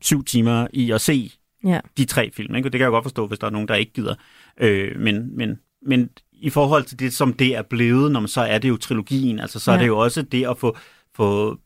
[0.00, 1.32] syv timer i at se
[1.64, 1.80] ja.
[1.96, 2.54] de tre film?
[2.54, 2.68] Ikke?
[2.68, 4.14] Og det kan jeg godt forstå, hvis der er nogen, der ikke gider.
[4.60, 8.40] Øh, men, men, men i forhold til det, som det er blevet, når man, så
[8.40, 9.40] er det jo trilogien.
[9.40, 9.76] Altså, så ja.
[9.76, 10.76] er det jo også det at få,
[11.14, 11.58] få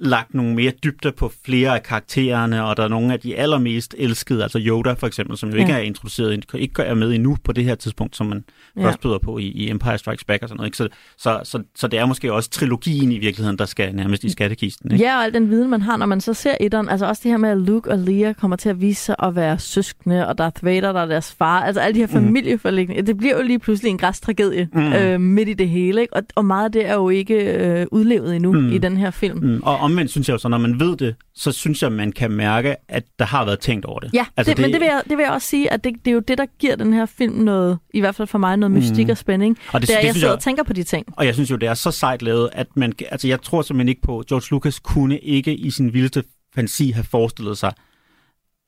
[0.00, 3.94] lagt nogle mere dybder på flere af karaktererne, og der er nogle af de allermest
[3.98, 5.60] elskede, altså Yoda for eksempel, som jo ja.
[5.60, 8.44] ikke er introduceret, ikke er med endnu på det her tidspunkt, som man
[8.76, 8.86] ja.
[8.86, 10.68] først byder på i, i Empire Strikes Back og sådan noget.
[10.68, 10.76] Ikke?
[10.76, 14.30] Så, så, så, så det er måske også trilogien i virkeligheden, der skal nærmest i
[14.30, 14.92] skattekisten.
[14.92, 15.04] Ikke?
[15.04, 17.30] Ja, og al den viden, man har, når man så ser etteren, altså også det
[17.30, 20.38] her med, at Luke og Leia kommer til at vise sig at være søskende, og
[20.38, 22.26] Darth Vader, der er deres far, altså alle de her mhm.
[22.26, 23.06] familieforlægninger, mm.
[23.06, 24.92] det bliver jo lige pludselig en græstragedie mm.
[24.92, 26.16] øh, midt i det hele, ikke?
[26.16, 28.72] Og, og meget af det er jo ikke øh, udlevet endnu mm.
[28.72, 29.38] i den her film.
[29.38, 29.62] Mm.
[29.70, 32.30] Og omvendt synes jeg jo så, når man ved det, så synes jeg, man kan
[32.30, 34.10] mærke, at der har været tænkt over det.
[34.14, 35.94] Ja, altså det, det, men det vil, jeg, det vil jeg også sige, at det,
[36.04, 38.56] det er jo det, der giver den her film noget, i hvert fald for mig,
[38.56, 39.10] noget mystik mm.
[39.10, 39.58] og spænding.
[39.72, 41.06] Og det, det er, det, jeg sidder jeg, og tænker på de ting.
[41.16, 43.88] Og jeg synes jo, det er så sejt lavet, at man, altså jeg tror simpelthen
[43.88, 47.72] ikke på, George Lucas kunne ikke i sin vildeste fantasi have forestillet sig,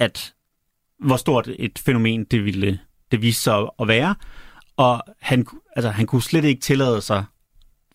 [0.00, 0.32] at
[1.04, 2.78] hvor stort et fænomen det ville
[3.10, 4.14] det vise sig at være.
[4.76, 5.46] Og han,
[5.76, 7.24] altså, han kunne slet ikke tillade sig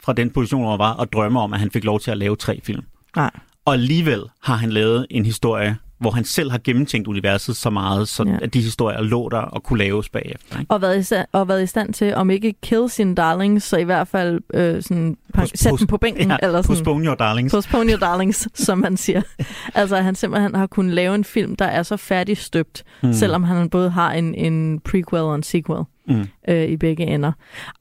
[0.02, 2.18] fra den position, hvor han var, at drømme om, at han fik lov til at
[2.18, 2.86] lave tre film.
[3.18, 3.32] Nej.
[3.66, 8.08] Og alligevel har han lavet en historie, hvor han selv har gennemtænkt universet så meget,
[8.08, 8.38] så ja.
[8.42, 10.60] at de historier lå der og kunne laves bagefter.
[10.60, 10.72] Ikke?
[10.72, 13.78] Og, været i stand, og været i stand til, om ikke kill sine darlings, så
[13.78, 16.28] i hvert fald øh, sådan, pos, sætte dem på bænken.
[16.32, 17.54] Ja, eller sådan, postpone your darlings.
[17.54, 19.22] Postpone your darlings, som man siger.
[19.76, 23.14] altså, han simpelthen har kunnet lave en film, der er så færdigstøbt, mm.
[23.14, 26.28] selvom han både har en, en prequel og en sequel mm.
[26.48, 27.32] øh, i begge ender.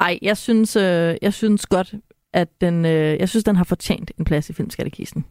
[0.01, 1.95] Ej, jeg synes, øh, jeg synes godt,
[2.37, 5.25] at den, øh, jeg synes, den har fortjent en plads i filmskattekisten.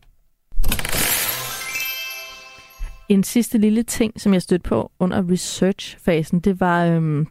[3.10, 7.28] En sidste lille ting, som jeg stødte på under research-fasen, det var øhm,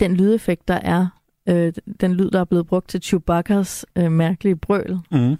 [0.00, 1.06] den lydeffekt, der er.
[1.48, 4.98] Øh, den lyd, der er blevet brugt til Chewbacca's øh, mærkelige brøl.
[5.10, 5.36] Mm.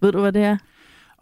[0.00, 0.56] Ved du, hvad det er?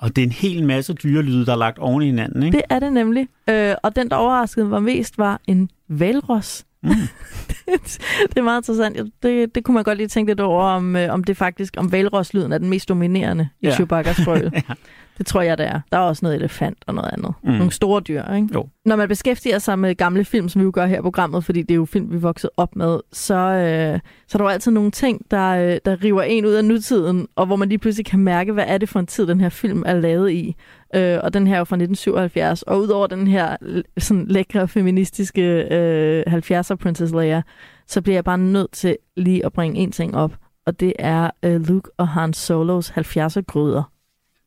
[0.05, 2.57] Og det er en hel masse dyrelyde, der er lagt oven i hinanden, ikke?
[2.57, 3.29] Det er det nemlig.
[3.51, 6.65] Øh, og den, der overraskede mig mest, var en valros.
[6.83, 6.91] Mm.
[8.29, 9.13] det er meget interessant.
[9.23, 11.93] Det, det kunne man godt lige tænke lidt over, om, øh, om det faktisk, om
[11.93, 13.75] valroslyden er den mest dominerende i ja.
[13.75, 14.51] Chewbacca's brøl.
[14.55, 14.75] ja.
[15.19, 15.81] Det tror jeg, det er.
[15.93, 17.33] Der er også noget elefant og noget andet.
[17.43, 17.51] Mm.
[17.51, 18.49] Nogle store dyr, ikke?
[18.55, 18.69] Jo.
[18.85, 21.63] Når man beskæftiger sig med gamle film, som vi jo gør her i programmet, fordi
[21.63, 24.73] det er jo film, vi vokset op med, så, øh, så er der jo altid
[24.73, 28.07] nogle ting, der, øh, der river en ud af nutiden, og hvor man lige pludselig
[28.07, 30.57] kan mærke, hvad er det for en tid, den her film er lavet i.
[30.95, 32.63] Øh, og den her er jo fra 1977.
[32.63, 33.57] Og udover den her
[33.99, 37.43] sådan lækre, feministiske øh, 70'er Princess Leia,
[37.87, 40.33] så bliver jeg bare nødt til lige at bringe en ting op.
[40.67, 43.94] Og det er øh, Luke og Han Solos 70'er gryder.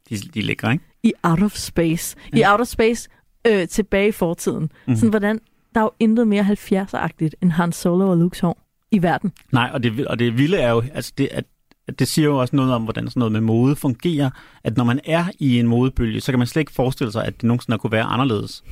[0.10, 0.86] De, de er lækre, ikke?
[1.04, 2.16] I Out of Space.
[2.34, 2.38] Ja.
[2.38, 3.10] I Out of Space
[3.48, 4.62] øh, tilbage i fortiden.
[4.62, 4.96] Mm-hmm.
[4.96, 5.40] Sådan hvordan,
[5.76, 9.32] der er jo intet mere 70'er-agtigt end Han Solo og Lukes hår i verden.
[9.52, 11.46] Nej, og det, og det vilde er jo, altså det, at
[12.00, 14.30] det siger jo også noget om, hvordan sådan noget med mode fungerer,
[14.64, 17.34] at når man er i en modebølge, så kan man slet ikke forestille sig, at
[17.34, 18.64] det nogensinde kunne være anderledes.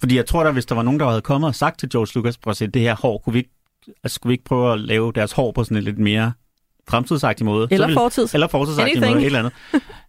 [0.00, 2.10] Fordi jeg tror da, hvis der var nogen, der havde kommet og sagt til George
[2.14, 3.50] Lucas, prøv at se, det her hår, kunne vi ikke,
[4.04, 6.32] altså, skulle vi ikke prøve at lave deres hår på sådan en lidt mere
[6.88, 7.68] fremtidsagtig måde.
[7.70, 8.34] Eller vil, fortids.
[8.34, 9.52] Eller fortidsagtig måde, et eller andet.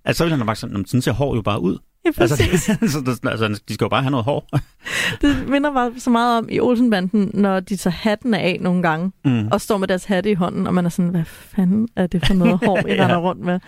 [0.05, 1.77] Altså, så ville han bare sådan, sådan ser hår jo bare ud.
[2.05, 2.35] Ja, altså,
[2.87, 4.47] så, altså, de skal jo bare have noget hår.
[5.21, 9.11] det minder bare så meget om i Olsenbanden, når de tager hatten af nogle gange,
[9.25, 9.47] mm.
[9.47, 12.27] og står med deres hatte i hånden, og man er sådan, hvad fanden er det
[12.27, 13.03] for noget hår, I ja.
[13.03, 13.59] render rundt med?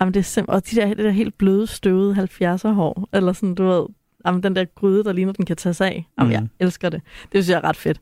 [0.00, 3.32] Jamen, det er simpelthen, og de der, det der helt bløde, støvede 70'er hår, eller
[3.32, 3.86] sådan, du ved,
[4.26, 6.06] jamen, den der gryde, der ligner, den kan tage sig af.
[6.18, 6.32] Jamen, mm.
[6.32, 7.02] jeg elsker det.
[7.32, 8.00] Det synes jeg er ret fedt.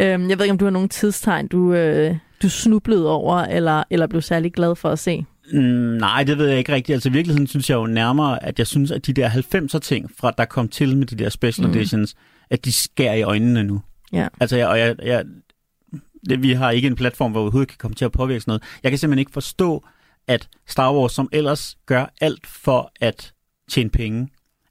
[0.00, 3.84] Øhm, jeg ved ikke, om du har nogle tidstegn, du, øh, du snublede over, eller,
[3.90, 5.24] eller blev særlig glad for at se?
[5.52, 6.94] Mm, nej, det ved jeg ikke rigtigt.
[6.94, 10.10] Altså i virkeligheden synes jeg jo nærmere, at jeg synes, at de der 90'er ting,
[10.20, 11.74] fra der kom til med de der special mm.
[11.74, 12.14] editions,
[12.50, 13.82] at de skærer i øjnene nu.
[14.12, 14.28] Ja.
[14.40, 15.24] Altså, jeg, og jeg, jeg,
[16.28, 18.50] det, vi har ikke en platform, hvor vi overhovedet kan komme til at påvirke sådan
[18.50, 18.62] noget.
[18.82, 19.84] Jeg kan simpelthen ikke forstå,
[20.28, 23.32] at Star Wars, som ellers gør alt for at
[23.70, 24.28] tjene penge,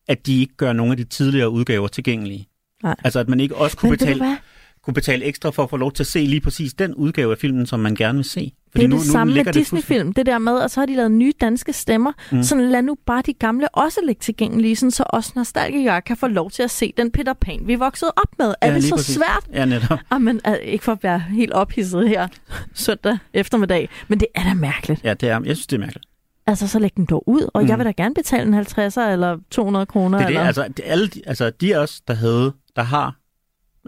[0.08, 2.48] at de ikke gør nogle af de tidligere udgaver tilgængelige.
[2.84, 2.96] Nej.
[3.04, 4.38] Altså, at man ikke også kunne Men betale
[4.84, 7.38] kunne betale ekstra for at få lov til at se lige præcis den udgave af
[7.38, 8.52] filmen, som man gerne vil se.
[8.72, 10.14] Fordi det er nu, det samme med Disney-film.
[10.14, 12.12] Det der med, at så har de lavet nye danske stemmer.
[12.32, 12.44] Mm.
[12.44, 16.28] Så lad nu bare de gamle også ligge tilgængelige, sådan, så os nostalgikere kan få
[16.28, 18.54] lov til at se den Peter Pan, vi voksede op med.
[18.62, 19.16] Er ja, det så præcis.
[19.16, 19.48] svært?
[19.54, 20.00] Ja, netop.
[20.12, 22.28] Jamen, ah, ikke for at være helt ophidset her
[22.74, 25.04] søndag eftermiddag, men det er da mærkeligt.
[25.04, 26.06] Ja, det er, jeg synes, det er mærkeligt.
[26.48, 27.70] Altså, så læg den dog ud, og mm.
[27.70, 30.18] jeg vil da gerne betale en 50'er eller 200 kroner.
[30.18, 30.48] Det er det, eller...
[30.48, 33.16] altså, det, alle, altså, de af os, der havde, der har,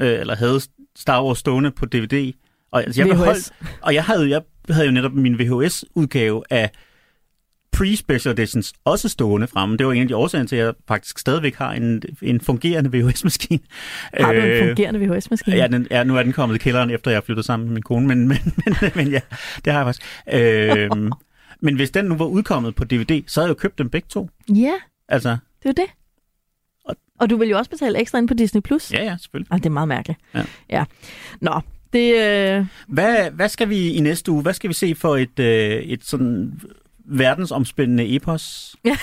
[0.01, 0.59] øh, eller havde
[0.95, 2.33] Star Wars stående på DVD,
[2.71, 6.69] og, altså, jeg beholdt, og jeg havde, jeg havde jo netop min VHS-udgave af
[7.75, 9.77] pre-special editions også stående fremme.
[9.77, 12.97] Det var en af de årsager til, at jeg faktisk stadigvæk har en, en fungerende
[12.97, 13.59] VHS-maskine.
[14.13, 15.57] Har du en øh, fungerende VHS-maskine?
[15.57, 17.83] Ja, den, ja, nu er den kommet i kælderen, efter jeg flyttet sammen med min
[17.83, 18.37] kone, men, men,
[18.81, 19.19] men, men ja,
[19.65, 20.03] det har jeg faktisk.
[20.33, 20.89] Øh,
[21.65, 24.07] men hvis den nu var udkommet på DVD, så havde jeg jo købt dem begge
[24.09, 24.29] to.
[24.49, 24.73] Ja,
[25.09, 25.87] altså, det er det.
[27.19, 28.61] Og, du vil jo også betale ekstra ind på Disney+.
[28.61, 28.93] Plus.
[28.93, 29.51] Ja, ja, selvfølgelig.
[29.51, 30.19] Og det er meget mærkeligt.
[30.33, 30.43] Ja.
[30.69, 30.83] ja.
[31.41, 31.61] Nå,
[31.93, 32.15] det...
[32.15, 32.65] Øh...
[32.87, 34.41] Hvad, hvad skal vi i næste uge?
[34.41, 36.61] Hvad skal vi se for et, øh, et sådan
[37.05, 38.75] verdensomspændende epos?
[38.85, 38.97] Ja.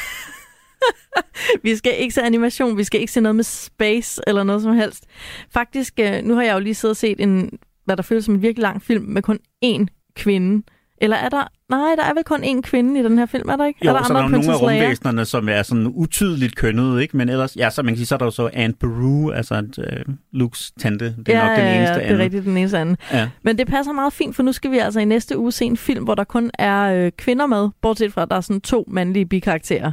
[1.63, 4.77] vi skal ikke se animation, vi skal ikke se noget med space eller noget som
[4.77, 5.07] helst.
[5.51, 8.35] Faktisk, øh, nu har jeg jo lige siddet og set en, hvad der føles som
[8.35, 10.63] en virkelig lang film med kun én kvinde,
[11.03, 11.45] eller er der...
[11.69, 13.81] Nej, der er vel kun én kvinde i den her film, er der ikke?
[13.85, 17.03] Jo, er der så andre er der nogle af rumvæsenerne, som er sådan utydeligt kønnet,
[17.03, 17.17] ikke?
[17.17, 19.65] Men ellers, ja, så man kan sige, så er der jo så Aunt Beru, altså
[19.79, 21.05] uh, Lukes tante.
[21.27, 22.97] Det er ja, nok den eneste ja, det er rigtigt den eneste anden.
[23.13, 23.29] Ja.
[23.43, 25.77] Men det passer meget fint, for nu skal vi altså i næste uge se en
[25.77, 28.85] film, hvor der kun er øh, kvinder med, bortset fra, at der er sådan to
[28.89, 29.93] mandlige bikarakterer.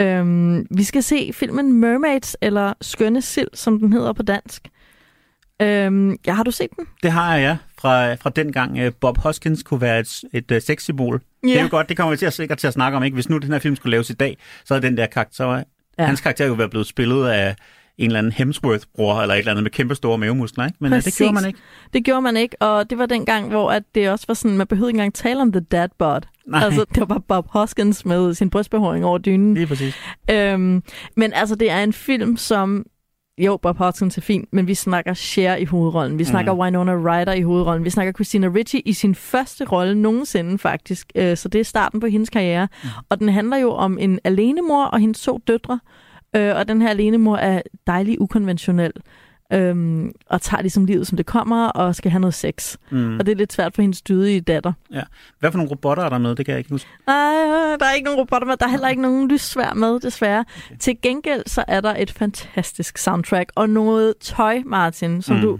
[0.00, 4.68] Øhm, vi skal se filmen Mermaids, eller Skønne Sild, som den hedder på dansk.
[5.62, 6.86] Øhm, ja, har du set den?
[7.02, 7.56] Det har jeg, ja.
[7.80, 11.14] Fra, fra den gang uh, Bob Hoskins kunne være et, et uh, sexsymbol.
[11.14, 11.52] Yeah.
[11.52, 13.04] Det er jo godt, det kommer vi til at, sikkert til at snakke om.
[13.04, 13.14] ikke.
[13.14, 15.62] Hvis nu den her film skulle laves i dag, så er den der karakter,
[15.98, 16.04] ja.
[16.04, 17.56] hans karakter jo været blevet spillet af
[17.98, 20.76] en eller anden Hemsworth-bror, eller et eller andet med kæmpe store mavemuskler, ikke?
[20.80, 21.14] Men Præcis.
[21.14, 21.58] det gjorde man ikke.
[21.92, 24.56] Det gjorde man ikke, og det var den gang, hvor at det også var sådan,
[24.56, 26.20] man behøvede ikke engang tale om The Dad Bod.
[26.46, 26.64] Nej.
[26.64, 29.54] Altså, det var bare Bob Hoskins med sin brystbehåring over dynen.
[29.54, 29.94] Lige præcis.
[30.30, 30.82] Øhm,
[31.16, 32.86] men altså, det er en film, som
[33.40, 36.18] jo, Bob Hoskins er fint, men vi snakker Cher i hovedrollen.
[36.18, 36.60] Vi snakker mm.
[36.60, 37.84] Winona Ryder i hovedrollen.
[37.84, 41.12] Vi snakker Christina Ricci i sin første rolle nogensinde, faktisk.
[41.14, 42.68] Øh, så det er starten på hendes karriere.
[42.82, 42.88] Mm.
[43.08, 45.80] Og den handler jo om en alenemor og hendes to døtre.
[46.36, 48.92] Øh, og den her alenemor er dejlig ukonventionel
[49.52, 52.76] øhm, og tager ligesom livet, som det kommer, og skal have noget sex.
[52.90, 53.18] Mm.
[53.18, 54.72] Og det er lidt svært for hendes dydige datter.
[54.92, 55.02] Ja.
[55.38, 56.34] Hvad for nogle robotter er der med?
[56.34, 56.88] Det kan jeg ikke huske.
[57.06, 58.56] Nej, der er ikke nogen robotter med.
[58.56, 60.44] Der er heller ikke nogen lyssvær med, desværre.
[60.66, 60.76] Okay.
[60.78, 65.42] Til gengæld så er der et fantastisk soundtrack, og noget tøj, Martin, som mm.
[65.42, 65.58] du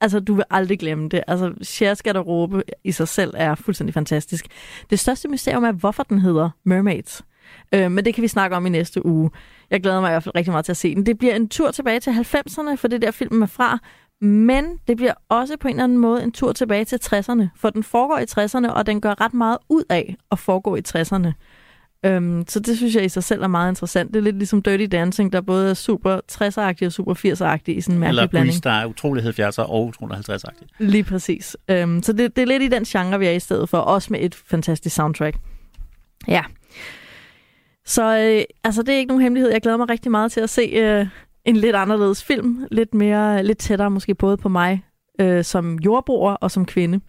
[0.00, 1.22] Altså, du vil aldrig glemme det.
[1.26, 4.46] Altså, Cher's garderobe i sig selv er fuldstændig fantastisk.
[4.90, 7.22] Det største mysterium er, hvorfor den hedder Mermaids.
[7.72, 9.30] Øh, men det kan vi snakke om i næste uge.
[9.70, 11.06] Jeg glæder mig i hvert fald rigtig meget til at se den.
[11.06, 13.78] Det bliver en tur tilbage til 90'erne, for det der film er fra.
[14.20, 17.70] Men det bliver også på en eller anden måde en tur tilbage til 60'erne, for
[17.70, 21.32] den foregår i 60'erne, og den gør ret meget ud af at foregå i 60'erne.
[22.04, 24.14] Øhm, så det synes jeg i sig selv er meget interessant.
[24.14, 27.80] Det er lidt ligesom Dirty Dancing, der både er super 60'er-agtig og super 80'er-agtig i
[27.80, 28.54] sådan en mærkelig Eller blanding.
[28.54, 30.66] Eller der er utrolig 70'er og utrolig 50'er-agtig.
[30.78, 31.56] Lige præcis.
[31.68, 34.08] Øhm, så det, det er lidt i den genre, vi er i stedet for, også
[34.12, 35.36] med et fantastisk soundtrack.
[36.28, 36.42] Ja.
[37.86, 39.52] Så øh, altså, det er ikke nogen hemmelighed.
[39.52, 41.06] Jeg glæder mig rigtig meget til at se øh,
[41.44, 42.66] en lidt anderledes film.
[42.70, 44.84] Lidt mere, lidt tættere måske både på mig
[45.20, 47.00] øh, som jordboer og som kvinde.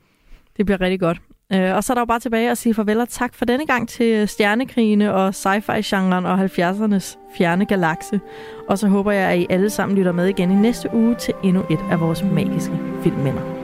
[0.57, 1.21] Det bliver rigtig godt.
[1.53, 3.65] Øh, og så er der jo bare tilbage at sige farvel og tak for denne
[3.65, 8.19] gang til øh, stjernekrigene og sci-fi-genren og 70'ernes fjerne galakse.
[8.67, 11.33] Og så håber jeg, at I alle sammen lytter med igen i næste uge til
[11.43, 13.56] endnu et af vores magiske filmminder.